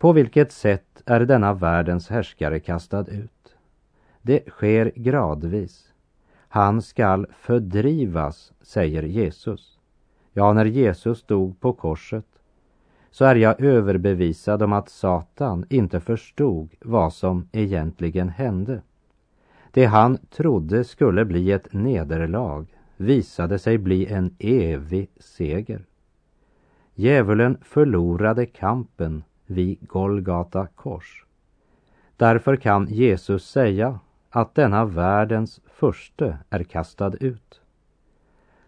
På 0.00 0.12
vilket 0.12 0.52
sätt 0.52 1.02
är 1.06 1.20
denna 1.20 1.54
världens 1.54 2.08
härskare 2.08 2.60
kastad 2.60 3.06
ut? 3.08 3.56
Det 4.22 4.50
sker 4.50 4.92
gradvis. 4.96 5.92
Han 6.48 6.82
skall 6.82 7.26
fördrivas, 7.38 8.52
säger 8.62 9.02
Jesus. 9.02 9.78
Ja, 10.32 10.52
när 10.52 10.64
Jesus 10.64 11.22
dog 11.22 11.60
på 11.60 11.72
korset 11.72 12.26
så 13.10 13.24
är 13.24 13.34
jag 13.34 13.60
överbevisad 13.60 14.62
om 14.62 14.72
att 14.72 14.88
Satan 14.88 15.66
inte 15.70 16.00
förstod 16.00 16.74
vad 16.80 17.12
som 17.12 17.48
egentligen 17.52 18.28
hände. 18.28 18.82
Det 19.70 19.84
han 19.84 20.18
trodde 20.30 20.84
skulle 20.84 21.24
bli 21.24 21.52
ett 21.52 21.72
nederlag 21.72 22.66
visade 22.96 23.58
sig 23.58 23.78
bli 23.78 24.06
en 24.06 24.36
evig 24.38 25.10
seger. 25.16 25.84
Djävulen 26.94 27.58
förlorade 27.62 28.46
kampen 28.46 29.22
vid 29.50 29.88
Golgata 29.88 30.66
kors. 30.66 31.24
Därför 32.16 32.56
kan 32.56 32.86
Jesus 32.86 33.50
säga 33.50 33.98
att 34.30 34.54
denna 34.54 34.84
världens 34.84 35.60
förste 35.66 36.38
är 36.50 36.62
kastad 36.62 37.12
ut. 37.20 37.60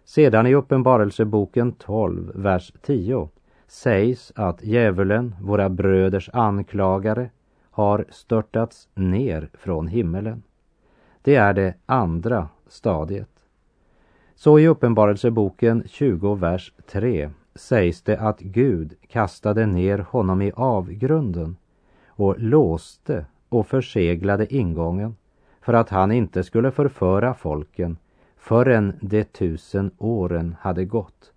Sedan 0.04 0.46
i 0.46 0.54
Uppenbarelseboken 0.54 1.72
12, 1.72 2.32
vers 2.34 2.72
10 2.82 3.28
sägs 3.66 4.32
att 4.36 4.64
djävulen, 4.64 5.34
våra 5.40 5.68
bröders 5.68 6.30
anklagare, 6.32 7.30
har 7.70 8.04
störtats 8.10 8.88
ner 8.94 9.50
från 9.54 9.88
himmelen. 9.88 10.42
Det 11.22 11.36
är 11.36 11.54
det 11.54 11.74
andra 11.86 12.48
stadiet. 12.68 13.28
Så 14.34 14.58
i 14.58 14.68
Uppenbarelseboken 14.68 15.84
20, 15.86 16.34
vers 16.34 16.72
3 16.86 17.30
sägs 17.54 18.02
det 18.02 18.20
att 18.20 18.40
Gud 18.40 18.94
kastade 19.08 19.66
ner 19.66 19.98
honom 19.98 20.42
i 20.42 20.52
avgrunden 20.56 21.56
och 22.06 22.34
låste 22.38 23.26
och 23.48 23.66
förseglade 23.66 24.54
ingången 24.54 25.16
för 25.60 25.74
att 25.74 25.88
han 25.88 26.12
inte 26.12 26.44
skulle 26.44 26.70
förföra 26.70 27.34
folken 27.34 27.96
förrän 28.36 28.92
de 29.00 29.24
tusen 29.24 29.90
åren 29.98 30.56
hade 30.60 30.84
gått. 30.84 31.32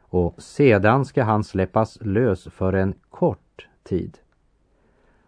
Och 0.00 0.42
sedan 0.42 1.04
ska 1.04 1.22
han 1.22 1.44
släppas 1.44 1.98
lös 2.00 2.44
för 2.44 2.72
en 2.72 2.94
kort 3.10 3.68
tid. 3.82 4.18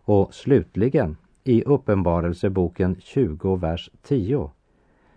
Och 0.05 0.35
slutligen 0.35 1.17
i 1.45 1.62
Uppenbarelseboken 1.62 2.97
20, 3.00 3.57
vers 3.57 3.91
10 4.03 4.50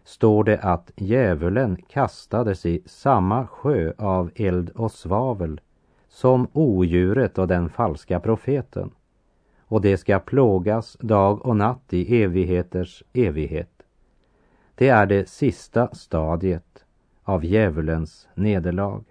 står 0.07 0.43
det 0.43 0.59
att 0.59 0.91
djävulen 0.95 1.77
kastades 1.87 2.65
i 2.65 2.81
samma 2.85 3.47
sjö 3.47 3.93
av 3.97 4.31
eld 4.35 4.69
och 4.69 4.91
svavel 4.91 5.61
som 6.07 6.47
odjuret 6.53 7.37
och 7.37 7.47
den 7.47 7.69
falska 7.69 8.19
profeten 8.19 8.91
och 9.59 9.81
det 9.81 9.97
ska 9.97 10.19
plågas 10.19 10.97
dag 10.99 11.45
och 11.45 11.55
natt 11.55 11.93
i 11.93 12.23
evigheters 12.23 13.03
evighet. 13.13 13.83
Det 14.75 14.89
är 14.89 15.05
det 15.05 15.29
sista 15.29 15.95
stadiet 15.95 16.85
av 17.23 17.45
djävulens 17.45 18.27
nederlag. 18.35 19.03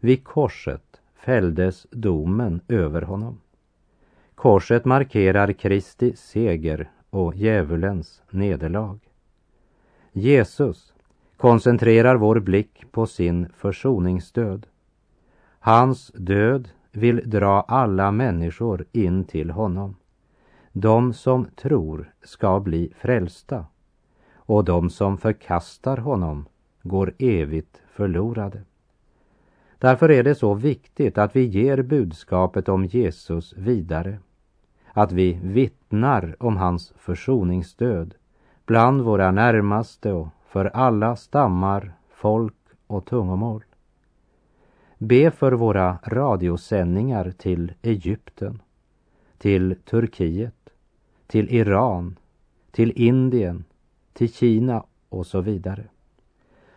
Vid 0.00 0.24
korset 0.24 1.00
fälldes 1.14 1.86
domen 1.90 2.60
över 2.68 3.02
honom. 3.02 3.40
Korset 4.34 4.84
markerar 4.84 5.52
Kristi 5.52 6.16
seger 6.16 6.90
och 7.10 7.34
djävulens 7.34 8.22
nederlag. 8.30 8.98
Jesus 10.12 10.92
koncentrerar 11.36 12.16
vår 12.16 12.40
blick 12.40 12.84
på 12.90 13.06
sin 13.06 13.48
försoningsdöd. 13.56 14.66
Hans 15.58 16.12
död 16.14 16.68
vill 16.92 17.30
dra 17.30 17.60
alla 17.60 18.10
människor 18.10 18.84
in 18.92 19.24
till 19.24 19.50
honom. 19.50 19.96
De 20.72 21.12
som 21.12 21.44
tror 21.56 22.12
ska 22.22 22.60
bli 22.60 22.92
frälsta 22.96 23.66
och 24.34 24.64
de 24.64 24.90
som 24.90 25.18
förkastar 25.18 25.96
honom 25.96 26.46
går 26.82 27.14
evigt 27.18 27.82
förlorade. 27.92 28.62
Därför 29.78 30.10
är 30.10 30.22
det 30.22 30.34
så 30.34 30.54
viktigt 30.54 31.18
att 31.18 31.36
vi 31.36 31.44
ger 31.44 31.82
budskapet 31.82 32.68
om 32.68 32.84
Jesus 32.84 33.54
vidare. 33.56 34.18
Att 34.92 35.12
vi 35.12 35.40
vittnar 35.42 36.36
om 36.38 36.56
hans 36.56 36.92
försoningsdöd 36.96 38.14
bland 38.70 39.00
våra 39.00 39.30
närmaste 39.30 40.12
och 40.12 40.28
för 40.48 40.64
alla 40.64 41.16
stammar, 41.16 41.92
folk 42.10 42.54
och 42.86 43.04
tungomål. 43.06 43.64
Be 44.98 45.30
för 45.30 45.52
våra 45.52 45.98
radiosändningar 46.04 47.30
till 47.38 47.72
Egypten, 47.82 48.62
till 49.38 49.76
Turkiet, 49.84 50.70
till 51.26 51.54
Iran, 51.54 52.16
till 52.70 52.92
Indien, 52.96 53.64
till 54.12 54.32
Kina 54.32 54.84
och 55.08 55.26
så 55.26 55.40
vidare. 55.40 55.84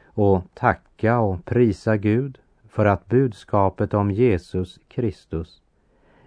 Och 0.06 0.42
tacka 0.54 1.20
och 1.20 1.46
prisa 1.46 1.98
Gud 1.98 2.38
för 2.70 2.86
att 2.86 3.06
budskapet 3.06 3.94
om 3.94 4.12
Jesus 4.12 4.80
Kristus 4.88 5.62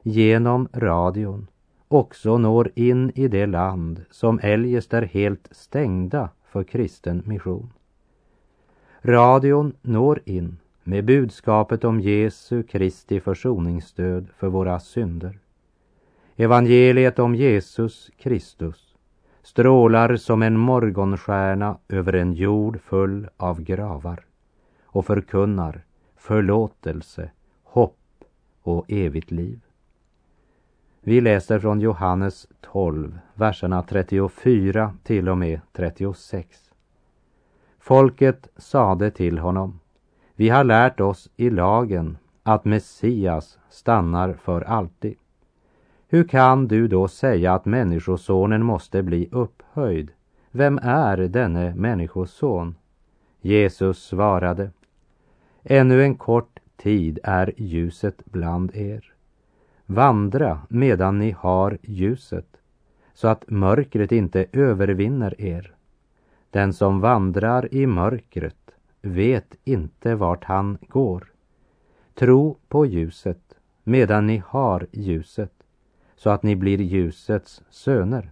genom 0.02 0.68
radion 0.72 1.46
också 1.88 2.38
når 2.38 2.70
in 2.75 3.12
i 3.14 3.29
det 3.29 3.46
land 3.46 4.05
som 4.11 4.40
eljest 4.42 4.94
är 4.94 5.03
helt 5.03 5.49
stängda 5.51 6.29
för 6.44 6.64
kristen 6.64 7.22
mission. 7.27 7.72
Radion 9.03 9.72
når 9.83 10.20
in 10.25 10.59
med 10.85 11.05
budskapet 11.05 11.85
om 11.85 12.01
Jesu 12.01 12.62
Kristi 12.62 13.20
försoningsstöd 13.20 14.29
för 14.37 14.49
våra 14.49 14.81
synder. 14.81 15.38
Evangeliet 16.37 17.18
om 17.18 17.35
Jesus 17.35 18.11
Kristus 18.18 18.94
strålar 19.42 20.16
som 20.16 20.42
en 20.42 20.59
morgonstjärna 20.59 21.79
över 21.88 22.12
en 22.12 22.33
jord 22.33 22.81
full 22.81 23.29
av 23.37 23.61
gravar 23.61 24.25
och 24.85 25.07
förkunnar 25.07 25.85
förlåtelse, 26.16 27.31
hopp 27.62 27.99
och 28.62 28.85
evigt 28.88 29.31
liv. 29.31 29.61
Vi 31.08 31.20
läser 31.20 31.58
från 31.58 31.80
Johannes 31.80 32.46
12, 32.60 33.18
verserna 33.34 33.82
34 33.82 34.94
till 35.02 35.28
och 35.28 35.38
med 35.38 35.60
36. 35.72 36.70
Folket 37.78 38.48
sade 38.56 39.10
till 39.10 39.38
honom, 39.38 39.80
vi 40.34 40.48
har 40.48 40.64
lärt 40.64 41.00
oss 41.00 41.30
i 41.36 41.50
lagen 41.50 42.18
att 42.42 42.64
Messias 42.64 43.58
stannar 43.68 44.32
för 44.32 44.60
alltid. 44.60 45.14
Hur 46.08 46.28
kan 46.28 46.68
du 46.68 46.88
då 46.88 47.08
säga 47.08 47.54
att 47.54 47.64
Människosonen 47.64 48.62
måste 48.64 49.02
bli 49.02 49.28
upphöjd? 49.32 50.10
Vem 50.50 50.78
är 50.82 51.16
denne 51.16 51.74
Människoson? 51.74 52.74
Jesus 53.40 54.02
svarade, 54.04 54.70
ännu 55.62 56.02
en 56.02 56.14
kort 56.14 56.58
tid 56.76 57.18
är 57.22 57.52
ljuset 57.56 58.24
bland 58.24 58.76
er. 58.76 59.15
Vandra 59.87 60.61
medan 60.68 61.18
ni 61.18 61.31
har 61.31 61.79
ljuset, 61.83 62.57
så 63.14 63.29
att 63.29 63.51
mörkret 63.51 64.12
inte 64.12 64.46
övervinner 64.53 65.40
er. 65.40 65.75
Den 66.51 66.72
som 66.72 67.01
vandrar 67.01 67.75
i 67.75 67.87
mörkret 67.87 68.70
vet 69.03 69.57
inte 69.64 70.14
vart 70.14 70.44
han 70.44 70.79
går. 70.88 71.33
Tro 72.14 72.57
på 72.68 72.87
ljuset 72.87 73.55
medan 73.85 74.27
ni 74.27 74.42
har 74.46 74.87
ljuset, 74.92 75.53
så 76.16 76.31
att 76.31 76.42
ni 76.42 76.57
blir 76.57 76.81
ljusets 76.81 77.62
söner. 77.70 78.31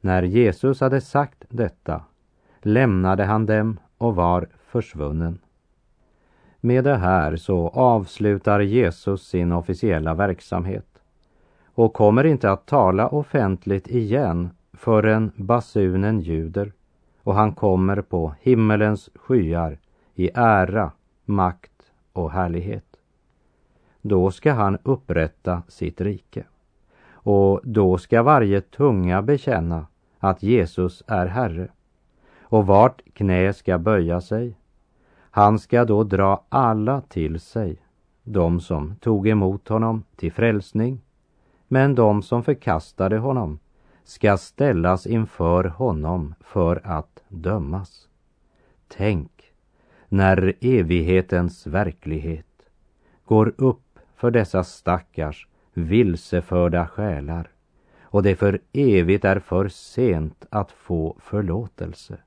När 0.00 0.22
Jesus 0.22 0.80
hade 0.80 1.00
sagt 1.00 1.44
detta 1.48 2.04
lämnade 2.62 3.24
han 3.24 3.46
dem 3.46 3.80
och 3.98 4.14
var 4.14 4.48
försvunnen. 4.66 5.38
Med 6.66 6.84
det 6.84 6.96
här 6.96 7.36
så 7.36 7.68
avslutar 7.68 8.60
Jesus 8.60 9.28
sin 9.28 9.52
officiella 9.52 10.14
verksamhet 10.14 10.86
och 11.74 11.92
kommer 11.92 12.24
inte 12.24 12.50
att 12.50 12.66
tala 12.66 13.08
offentligt 13.08 13.88
igen 13.88 14.50
förrän 14.72 15.32
basunen 15.36 16.20
ljuder 16.20 16.72
och 17.22 17.34
han 17.34 17.52
kommer 17.52 18.00
på 18.00 18.34
himmelens 18.40 19.10
skyar 19.14 19.78
i 20.14 20.30
ära, 20.34 20.92
makt 21.24 21.92
och 22.12 22.30
härlighet. 22.30 22.96
Då 24.02 24.30
ska 24.30 24.52
han 24.52 24.78
upprätta 24.82 25.62
sitt 25.68 26.00
rike. 26.00 26.44
och 27.10 27.60
då 27.64 27.98
ska 27.98 28.22
varje 28.22 28.60
tunga 28.60 29.22
bekänna 29.22 29.86
att 30.18 30.42
Jesus 30.42 31.02
är 31.06 31.26
Herre 31.26 31.68
och 32.40 32.66
vart 32.66 33.02
knä 33.14 33.52
ska 33.52 33.78
böja 33.78 34.20
sig. 34.20 34.56
Han 35.36 35.58
ska 35.58 35.84
då 35.84 36.04
dra 36.04 36.44
alla 36.48 37.00
till 37.00 37.40
sig, 37.40 37.76
de 38.22 38.60
som 38.60 38.96
tog 38.96 39.28
emot 39.28 39.68
honom 39.68 40.04
till 40.16 40.32
frälsning, 40.32 41.00
men 41.68 41.94
de 41.94 42.22
som 42.22 42.42
förkastade 42.42 43.18
honom 43.18 43.58
ska 44.04 44.36
ställas 44.36 45.06
inför 45.06 45.64
honom 45.64 46.34
för 46.40 46.80
att 46.84 47.22
dömas. 47.28 48.08
Tänk 48.88 49.30
när 50.08 50.54
evighetens 50.60 51.66
verklighet 51.66 52.62
går 53.24 53.52
upp 53.56 53.98
för 54.14 54.30
dessa 54.30 54.64
stackars 54.64 55.48
vilseförda 55.72 56.86
själar 56.86 57.50
och 58.00 58.22
det 58.22 58.36
för 58.36 58.60
evigt 58.72 59.24
är 59.24 59.38
för 59.38 59.68
sent 59.68 60.46
att 60.50 60.72
få 60.72 61.16
förlåtelse. 61.20 62.18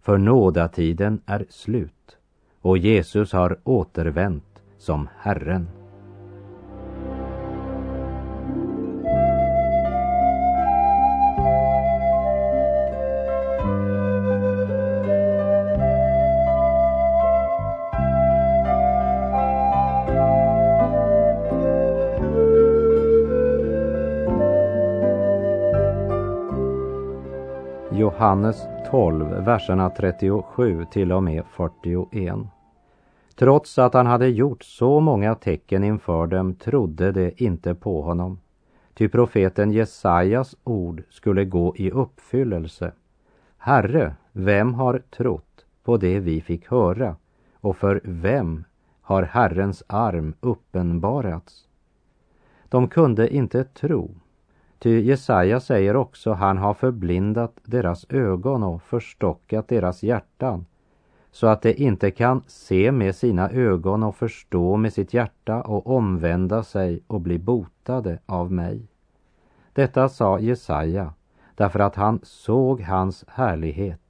För 0.00 0.18
nådatiden 0.18 1.20
är 1.26 1.46
slut 1.48 2.16
och 2.62 2.78
Jesus 2.78 3.32
har 3.32 3.58
återvänt 3.64 4.62
som 4.78 5.08
Herren. 5.18 5.68
Johannes 27.92 28.56
12, 28.90 29.44
verserna 29.44 29.90
37 29.90 30.84
till 30.90 31.12
och 31.12 31.22
med 31.22 31.44
41. 31.50 32.34
Trots 33.34 33.78
att 33.78 33.94
han 33.94 34.06
hade 34.06 34.28
gjort 34.28 34.62
så 34.62 35.00
många 35.00 35.34
tecken 35.34 35.84
inför 35.84 36.26
dem 36.26 36.54
trodde 36.54 37.12
de 37.12 37.32
inte 37.36 37.74
på 37.74 38.02
honom. 38.02 38.40
Ty 38.94 39.08
profeten 39.08 39.70
Jesajas 39.70 40.56
ord 40.64 41.02
skulle 41.10 41.44
gå 41.44 41.76
i 41.76 41.90
uppfyllelse. 41.90 42.92
Herre, 43.58 44.14
vem 44.32 44.74
har 44.74 45.02
trott 45.10 45.64
på 45.84 45.96
det 45.96 46.20
vi 46.20 46.40
fick 46.40 46.70
höra 46.70 47.16
och 47.60 47.76
för 47.76 48.00
vem 48.04 48.64
har 49.02 49.22
Herrens 49.22 49.82
arm 49.86 50.34
uppenbarats? 50.40 51.68
De 52.68 52.88
kunde 52.88 53.34
inte 53.34 53.64
tro 53.64 54.10
Ty 54.82 55.00
Jesaja 55.00 55.60
säger 55.60 55.96
också, 55.96 56.32
han 56.32 56.58
har 56.58 56.74
förblindat 56.74 57.52
deras 57.64 58.06
ögon 58.08 58.62
och 58.62 58.82
förstockat 58.82 59.68
deras 59.68 60.02
hjärtan 60.02 60.66
så 61.30 61.46
att 61.46 61.62
de 61.62 61.74
inte 61.74 62.10
kan 62.10 62.42
se 62.46 62.92
med 62.92 63.16
sina 63.16 63.50
ögon 63.50 64.02
och 64.02 64.16
förstå 64.16 64.76
med 64.76 64.92
sitt 64.92 65.14
hjärta 65.14 65.62
och 65.62 65.86
omvända 65.86 66.62
sig 66.62 67.02
och 67.06 67.20
bli 67.20 67.38
botade 67.38 68.18
av 68.26 68.52
mig. 68.52 68.88
Detta 69.72 70.08
sa 70.08 70.38
Jesaja 70.38 71.14
därför 71.54 71.80
att 71.80 71.94
han 71.94 72.20
såg 72.22 72.80
hans 72.80 73.24
härlighet 73.28 74.00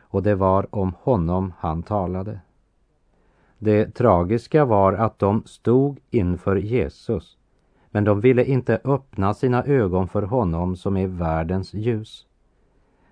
och 0.00 0.22
det 0.22 0.34
var 0.34 0.74
om 0.74 0.94
honom 1.02 1.52
han 1.58 1.82
talade. 1.82 2.40
Det 3.58 3.94
tragiska 3.94 4.64
var 4.64 4.92
att 4.92 5.18
de 5.18 5.42
stod 5.46 6.00
inför 6.10 6.56
Jesus 6.56 7.38
men 7.90 8.04
de 8.04 8.20
ville 8.20 8.44
inte 8.44 8.80
öppna 8.84 9.34
sina 9.34 9.64
ögon 9.64 10.08
för 10.08 10.22
honom 10.22 10.76
som 10.76 10.96
är 10.96 11.06
världens 11.06 11.74
ljus. 11.74 12.26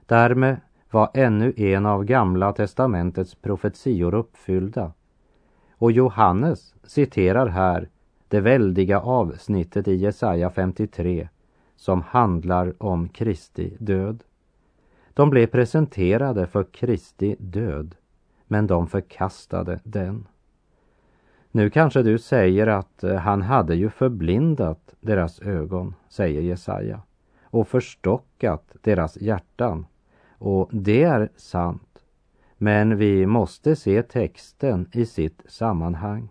Därmed 0.06 0.56
var 0.90 1.10
ännu 1.14 1.52
en 1.56 1.86
av 1.86 2.04
Gamla 2.04 2.52
testamentets 2.52 3.34
profetior 3.34 4.14
uppfyllda. 4.14 4.92
Och 5.72 5.92
Johannes 5.92 6.74
citerar 6.82 7.46
här 7.46 7.88
det 8.28 8.40
väldiga 8.40 9.00
avsnittet 9.00 9.88
i 9.88 9.94
Jesaja 9.94 10.50
53 10.50 11.28
som 11.76 12.02
handlar 12.02 12.82
om 12.82 13.08
Kristi 13.08 13.76
död. 13.80 14.24
De 15.14 15.30
blev 15.30 15.46
presenterade 15.46 16.46
för 16.46 16.64
Kristi 16.64 17.36
död, 17.38 17.94
men 18.46 18.66
de 18.66 18.86
förkastade 18.86 19.80
den. 19.84 20.26
Nu 21.58 21.70
kanske 21.70 22.02
du 22.02 22.18
säger 22.18 22.66
att 22.66 23.04
eh, 23.04 23.14
han 23.14 23.42
hade 23.42 23.74
ju 23.74 23.90
förblindat 23.90 24.94
deras 25.00 25.40
ögon, 25.40 25.94
säger 26.08 26.40
Jesaja, 26.40 27.00
och 27.42 27.68
förstockat 27.68 28.76
deras 28.82 29.16
hjärtan. 29.16 29.86
Och 30.38 30.68
det 30.72 31.02
är 31.02 31.28
sant. 31.36 31.98
Men 32.56 32.96
vi 32.96 33.26
måste 33.26 33.76
se 33.76 34.02
texten 34.02 34.88
i 34.92 35.06
sitt 35.06 35.42
sammanhang. 35.48 36.28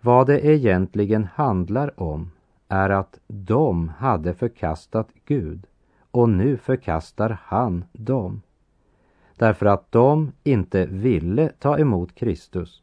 Vad 0.00 0.26
det 0.26 0.46
egentligen 0.46 1.28
handlar 1.34 2.00
om 2.00 2.30
är 2.68 2.90
att 2.90 3.18
de 3.26 3.88
hade 3.88 4.34
förkastat 4.34 5.08
Gud 5.24 5.66
och 6.10 6.28
nu 6.28 6.56
förkastar 6.56 7.38
han 7.42 7.84
dem. 7.92 8.42
Därför 9.36 9.66
att 9.66 9.92
de 9.92 10.32
inte 10.42 10.86
ville 10.86 11.48
ta 11.48 11.78
emot 11.78 12.14
Kristus 12.14 12.82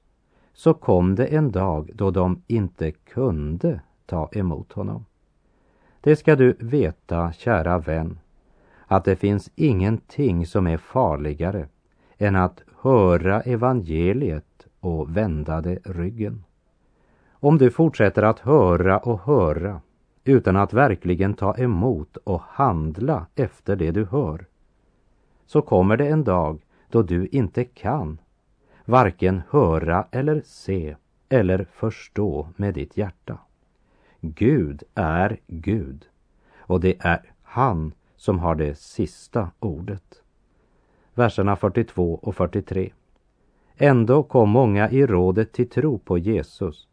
så 0.60 0.74
kom 0.74 1.16
det 1.16 1.26
en 1.26 1.52
dag 1.52 1.92
då 1.94 2.12
de 2.12 2.42
inte 2.48 2.92
kunde 2.92 3.82
ta 4.06 4.30
emot 4.32 4.72
honom. 4.72 5.06
Det 6.02 6.16
ska 6.16 6.36
du 6.36 6.56
veta, 6.60 7.34
kära 7.34 7.80
vän, 7.80 8.20
att 8.88 9.06
det 9.06 9.16
finns 9.16 9.52
ingenting 9.56 10.46
som 10.46 10.68
är 10.68 10.78
farligare 10.78 11.68
än 12.18 12.36
att 12.36 12.64
höra 12.82 13.42
evangeliet 13.42 14.68
och 14.80 15.18
vända 15.18 15.62
det 15.62 15.80
ryggen. 15.84 16.44
Om 17.32 17.58
du 17.58 17.72
fortsätter 17.72 18.24
att 18.24 18.40
höra 18.40 18.98
och 18.98 19.20
höra 19.20 19.82
utan 20.24 20.56
att 20.56 20.74
verkligen 20.74 21.34
ta 21.34 21.58
emot 21.58 22.18
och 22.18 22.42
handla 22.42 23.26
efter 23.36 23.76
det 23.76 23.92
du 23.92 24.06
hör, 24.06 24.46
så 25.46 25.62
kommer 25.62 25.98
det 25.98 26.08
en 26.08 26.24
dag 26.24 26.62
då 26.90 27.02
du 27.02 27.28
inte 27.28 27.64
kan 27.64 28.18
varken 28.90 29.42
höra 29.50 30.08
eller 30.12 30.42
se 30.46 30.96
eller 31.30 31.68
förstå 31.72 32.48
med 32.56 32.74
ditt 32.74 32.98
hjärta. 32.98 33.38
Gud 34.22 34.84
är 34.96 35.40
Gud 35.48 36.06
och 36.58 36.80
det 36.80 36.96
är 37.00 37.34
han 37.44 37.94
som 38.16 38.40
har 38.40 38.56
det 38.56 38.78
sista 38.78 39.52
ordet. 39.60 40.22
Verserna 41.14 41.56
42 41.56 42.14
och 42.16 42.36
43. 42.36 42.92
Ändå 43.78 44.24
kom 44.24 44.50
många 44.50 44.90
i 44.90 45.06
rådet 45.06 45.52
till 45.54 45.70
tro 45.70 46.00
på 46.00 46.18
Jesus, 46.18 46.88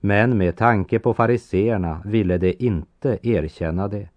men 0.00 0.38
med 0.38 0.56
tanke 0.56 0.98
på 0.98 1.14
fariseerna 1.14 2.02
ville 2.04 2.38
de 2.38 2.56
inte 2.58 3.18
erkänna 3.22 3.88
det, 3.88 4.08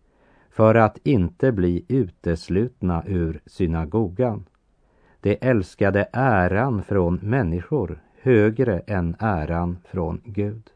för 0.50 0.76
att 0.76 0.98
inte 1.04 1.52
bli 1.52 1.86
uteslutna 1.88 3.04
ur 3.08 3.42
synagogan. 3.46 4.46
De 5.24 5.38
älskade 5.42 6.10
äran 6.14 6.84
från 6.84 7.16
människor 7.16 8.00
högre 8.22 8.80
än 8.80 9.16
äran 9.20 9.78
från 9.86 10.22
Gud. 10.26 10.70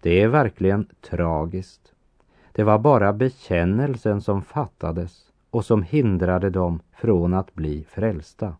Det 0.00 0.22
är 0.22 0.28
verkligen 0.28 0.86
tragiskt. 1.00 1.92
Det 2.52 2.64
var 2.64 2.78
bara 2.78 3.12
bekännelsen 3.12 4.20
som 4.20 4.42
fattades 4.42 5.32
och 5.50 5.64
som 5.64 5.82
hindrade 5.82 6.50
dem 6.50 6.80
från 6.92 7.34
att 7.34 7.54
bli 7.54 7.84
frälsta. 7.90 8.56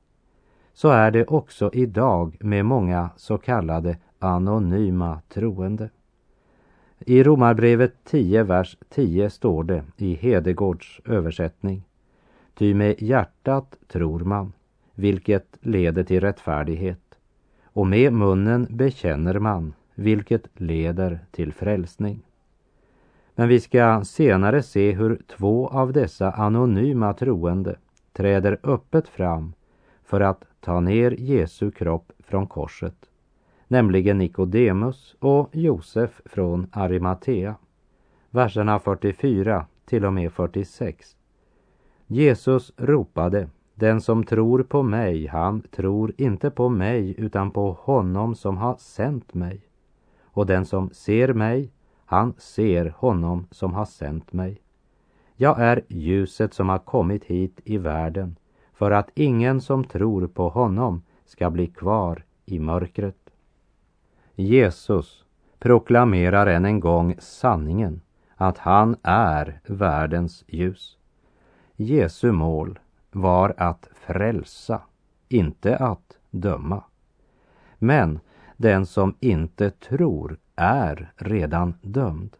Så 0.72 0.88
är 0.88 1.10
det 1.10 1.26
också 1.26 1.70
idag 1.72 2.36
med 2.40 2.64
många 2.64 3.10
så 3.16 3.38
kallade 3.38 3.96
anonyma 4.18 5.20
troende. 5.28 5.90
I 6.98 7.22
Romarbrevet 7.22 7.94
10, 8.04 8.42
vers 8.42 8.76
10 8.88 9.30
står 9.30 9.64
det 9.64 9.84
i 9.96 10.14
Hedegårds 10.14 11.00
översättning. 11.04 11.82
Ty 12.54 12.74
med 12.74 13.02
hjärtat 13.02 13.76
tror 13.88 14.20
man 14.20 14.52
vilket 14.98 15.58
leder 15.60 16.04
till 16.04 16.20
rättfärdighet. 16.20 17.18
Och 17.64 17.86
med 17.86 18.12
munnen 18.12 18.66
bekänner 18.70 19.38
man, 19.38 19.74
vilket 19.94 20.48
leder 20.54 21.20
till 21.30 21.52
frälsning. 21.52 22.22
Men 23.34 23.48
vi 23.48 23.60
ska 23.60 24.04
senare 24.04 24.62
se 24.62 24.92
hur 24.92 25.22
två 25.36 25.68
av 25.68 25.92
dessa 25.92 26.30
anonyma 26.30 27.14
troende 27.14 27.76
träder 28.12 28.58
öppet 28.62 29.08
fram 29.08 29.52
för 30.04 30.20
att 30.20 30.44
ta 30.60 30.80
ner 30.80 31.10
Jesu 31.10 31.70
kropp 31.70 32.12
från 32.18 32.46
korset, 32.46 32.96
nämligen 33.68 34.18
Nikodemus 34.18 35.16
och 35.18 35.48
Josef 35.52 36.20
från 36.24 36.66
Arimatea. 36.72 37.54
Verserna 38.30 38.78
44 38.78 39.66
till 39.84 40.04
och 40.04 40.12
med 40.12 40.32
46. 40.32 41.16
Jesus 42.06 42.72
ropade 42.76 43.48
den 43.78 44.00
som 44.00 44.24
tror 44.24 44.62
på 44.62 44.82
mig, 44.82 45.26
han 45.26 45.60
tror 45.60 46.12
inte 46.16 46.50
på 46.50 46.68
mig 46.68 47.14
utan 47.18 47.50
på 47.50 47.72
honom 47.80 48.34
som 48.34 48.56
har 48.56 48.76
sänt 48.76 49.34
mig. 49.34 49.60
Och 50.22 50.46
den 50.46 50.66
som 50.66 50.90
ser 50.90 51.32
mig, 51.32 51.72
han 52.04 52.34
ser 52.38 52.94
honom 52.96 53.46
som 53.50 53.74
har 53.74 53.84
sänt 53.84 54.32
mig. 54.32 54.60
Jag 55.36 55.60
är 55.60 55.82
ljuset 55.88 56.54
som 56.54 56.68
har 56.68 56.78
kommit 56.78 57.24
hit 57.24 57.60
i 57.64 57.78
världen 57.78 58.36
för 58.72 58.90
att 58.90 59.10
ingen 59.14 59.60
som 59.60 59.84
tror 59.84 60.26
på 60.26 60.48
honom 60.48 61.02
ska 61.24 61.50
bli 61.50 61.66
kvar 61.66 62.24
i 62.44 62.58
mörkret. 62.58 63.30
Jesus 64.34 65.24
proklamerar 65.58 66.46
än 66.46 66.64
en 66.64 66.80
gång 66.80 67.16
sanningen 67.18 68.00
att 68.36 68.58
han 68.58 68.96
är 69.02 69.60
världens 69.66 70.44
ljus. 70.46 70.98
Jesu 71.76 72.32
mål 72.32 72.78
var 73.12 73.54
att 73.56 73.88
frälsa, 73.94 74.80
inte 75.28 75.76
att 75.76 76.18
döma. 76.30 76.84
Men 77.78 78.20
den 78.56 78.86
som 78.86 79.14
inte 79.20 79.70
tror 79.70 80.38
är 80.56 81.12
redan 81.16 81.74
dömd, 81.82 82.36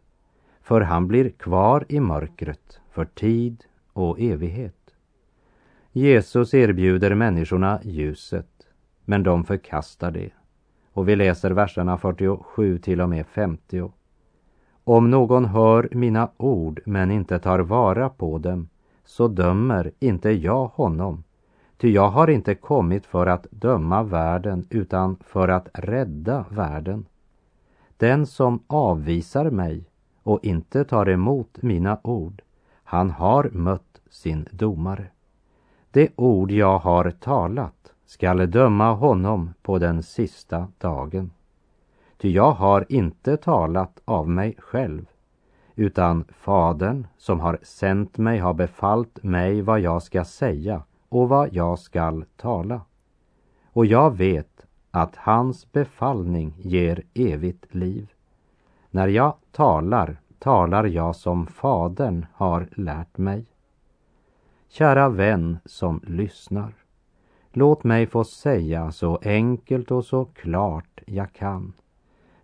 för 0.61 0.81
han 0.81 1.07
blir 1.07 1.29
kvar 1.29 1.85
i 1.89 1.99
mörkret 1.99 2.79
för 2.91 3.05
tid 3.05 3.63
och 3.93 4.19
evighet. 4.19 4.75
Jesus 5.91 6.53
erbjuder 6.53 7.15
människorna 7.15 7.79
ljuset, 7.83 8.67
men 9.05 9.23
de 9.23 9.43
förkastar 9.43 10.11
det. 10.11 10.29
Och 10.93 11.09
vi 11.09 11.15
läser 11.15 11.51
verserna 11.51 11.97
47 11.97 12.77
till 12.77 13.01
och 13.01 13.09
med 13.09 13.25
50. 13.25 13.91
Om 14.83 15.11
någon 15.11 15.45
hör 15.45 15.89
mina 15.91 16.29
ord 16.37 16.81
men 16.85 17.11
inte 17.11 17.39
tar 17.39 17.59
vara 17.59 18.09
på 18.09 18.37
dem, 18.37 18.69
så 19.09 19.27
dömer 19.27 19.91
inte 19.99 20.29
jag 20.31 20.67
honom. 20.67 21.23
Ty 21.77 21.91
jag 21.91 22.09
har 22.09 22.29
inte 22.29 22.55
kommit 22.55 23.05
för 23.05 23.27
att 23.27 23.47
döma 23.51 24.03
världen, 24.03 24.67
utan 24.69 25.17
för 25.25 25.47
att 25.47 25.69
rädda 25.73 26.45
världen. 26.49 27.05
Den 27.97 28.25
som 28.25 28.63
avvisar 28.67 29.49
mig 29.49 29.83
och 30.23 30.39
inte 30.43 30.83
tar 30.83 31.09
emot 31.09 31.61
mina 31.61 31.99
ord, 32.03 32.41
han 32.83 33.09
har 33.09 33.49
mött 33.53 34.01
sin 34.09 34.47
domare. 34.51 35.07
Det 35.91 36.09
ord 36.15 36.51
jag 36.51 36.79
har 36.79 37.11
talat 37.11 37.93
skall 38.05 38.51
döma 38.51 38.93
honom 38.93 39.53
på 39.61 39.79
den 39.79 40.03
sista 40.03 40.67
dagen. 40.77 41.31
Ty 42.17 42.31
jag 42.31 42.51
har 42.51 42.85
inte 42.89 43.37
talat 43.37 44.01
av 44.05 44.29
mig 44.29 44.55
själv, 44.59 45.05
utan 45.79 46.25
Fadern 46.29 47.07
som 47.17 47.39
har 47.39 47.59
sänt 47.61 48.17
mig 48.17 48.39
har 48.39 48.53
befallt 48.53 49.23
mig 49.23 49.61
vad 49.61 49.79
jag 49.79 50.03
ska 50.03 50.25
säga 50.25 50.83
och 51.09 51.29
vad 51.29 51.53
jag 51.53 51.79
skall 51.79 52.25
tala. 52.37 52.81
Och 53.73 53.85
jag 53.85 54.17
vet 54.17 54.65
att 54.91 55.15
hans 55.15 55.71
befallning 55.71 56.53
ger 56.57 57.03
evigt 57.13 57.75
liv. 57.75 58.11
När 58.91 59.07
jag 59.07 59.35
talar, 59.51 60.21
talar 60.39 60.83
jag 60.83 61.15
som 61.15 61.47
Fadern 61.47 62.25
har 62.33 62.67
lärt 62.71 63.17
mig. 63.17 63.45
Kära 64.69 65.09
vän 65.09 65.57
som 65.65 66.01
lyssnar. 66.07 66.73
Låt 67.51 67.83
mig 67.83 68.07
få 68.07 68.23
säga 68.23 68.91
så 68.91 69.19
enkelt 69.21 69.91
och 69.91 70.05
så 70.05 70.25
klart 70.25 71.01
jag 71.05 71.33
kan. 71.33 71.73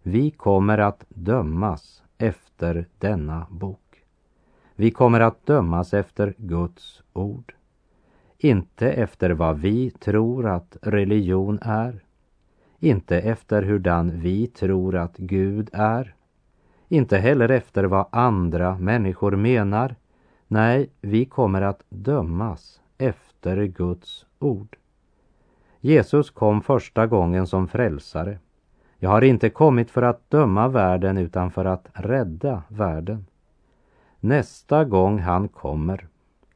Vi 0.02 0.32
kommer 0.32 0.78
att 0.78 1.06
dömas 1.10 2.02
efter 2.18 2.86
denna 2.98 3.48
bok. 3.50 4.04
Vi 4.76 4.92
kommer 4.92 5.20
att 5.20 5.46
dömas 5.46 5.94
efter 5.94 6.34
Guds 6.38 7.04
ord. 7.14 7.54
Inte 8.38 8.92
efter 8.92 9.30
vad 9.30 9.60
vi 9.60 9.90
tror 9.90 10.48
att 10.48 10.78
religion 10.82 11.60
är. 11.62 12.04
Inte 12.80 13.20
efter 13.20 13.64
hurdan 13.64 14.20
vi 14.20 14.48
tror 14.48 14.96
att 14.96 15.18
Gud 15.18 15.70
är. 15.74 16.16
Inte 16.88 17.18
heller 17.18 17.50
efter 17.50 17.84
vad 17.84 18.08
andra 18.12 18.78
människor 18.78 19.32
menar. 19.36 19.96
Nej, 20.48 20.90
vi 21.02 21.26
kommer 21.26 21.62
att 21.62 21.84
dömas 21.90 22.82
efter 22.98 23.66
Guds 23.66 24.26
ord. 24.40 24.78
Jesus 25.80 26.30
kom 26.30 26.62
första 26.62 27.08
gången 27.08 27.48
som 27.48 27.68
frälsare. 27.68 28.40
Jag 29.06 29.10
har 29.10 29.22
inte 29.22 29.50
kommit 29.50 29.92
för 29.92 30.02
att 30.02 30.30
döma 30.30 30.68
världen 30.68 31.18
utan 31.18 31.52
för 31.52 31.66
att 31.66 31.88
rädda 31.94 32.64
världen. 32.68 33.26
Nästa 34.20 34.86
gång 34.86 35.20
han 35.20 35.48
kommer, 35.48 36.08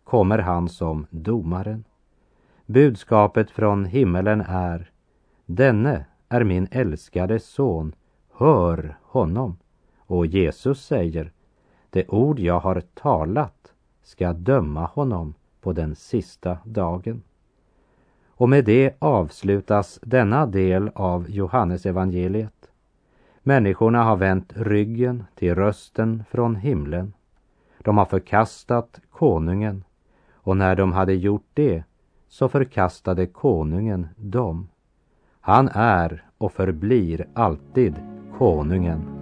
kommer 0.03 0.38
han 0.38 0.69
som 0.69 1.07
domaren. 1.09 1.83
Budskapet 2.65 3.51
från 3.51 3.85
himmelen 3.85 4.41
är, 4.47 4.91
denne 5.45 6.05
är 6.29 6.43
min 6.43 6.67
älskade 6.71 7.39
son, 7.39 7.95
hör 8.33 8.97
honom. 9.01 9.57
Och 9.99 10.25
Jesus 10.25 10.85
säger, 10.85 11.31
det 11.89 12.07
ord 12.07 12.39
jag 12.39 12.59
har 12.59 12.81
talat 12.93 13.73
ska 14.03 14.33
döma 14.33 14.85
honom 14.85 15.33
på 15.62 15.73
den 15.73 15.95
sista 15.95 16.57
dagen. 16.63 17.21
Och 18.39 18.49
med 18.49 18.65
det 18.65 18.95
avslutas 18.99 19.99
denna 20.02 20.45
del 20.45 20.91
av 20.95 21.30
Johannesevangeliet. 21.30 22.69
Människorna 23.43 24.04
har 24.04 24.15
vänt 24.15 24.54
ryggen 24.56 25.23
till 25.36 25.56
rösten 25.56 26.23
från 26.32 26.56
himlen. 26.56 27.13
De 27.80 27.97
har 27.97 28.06
förkastat 28.06 28.99
konungen 29.12 29.84
och 30.34 30.58
när 30.58 30.75
de 30.75 30.93
hade 30.93 31.13
gjort 31.13 31.47
det 31.54 31.84
så 32.28 32.49
förkastade 32.49 33.28
konungen 33.28 34.08
dem. 34.15 34.67
Han 35.41 35.69
är 35.73 36.23
och 36.38 36.52
förblir 36.52 37.28
alltid 37.34 37.95
konungen 38.38 39.18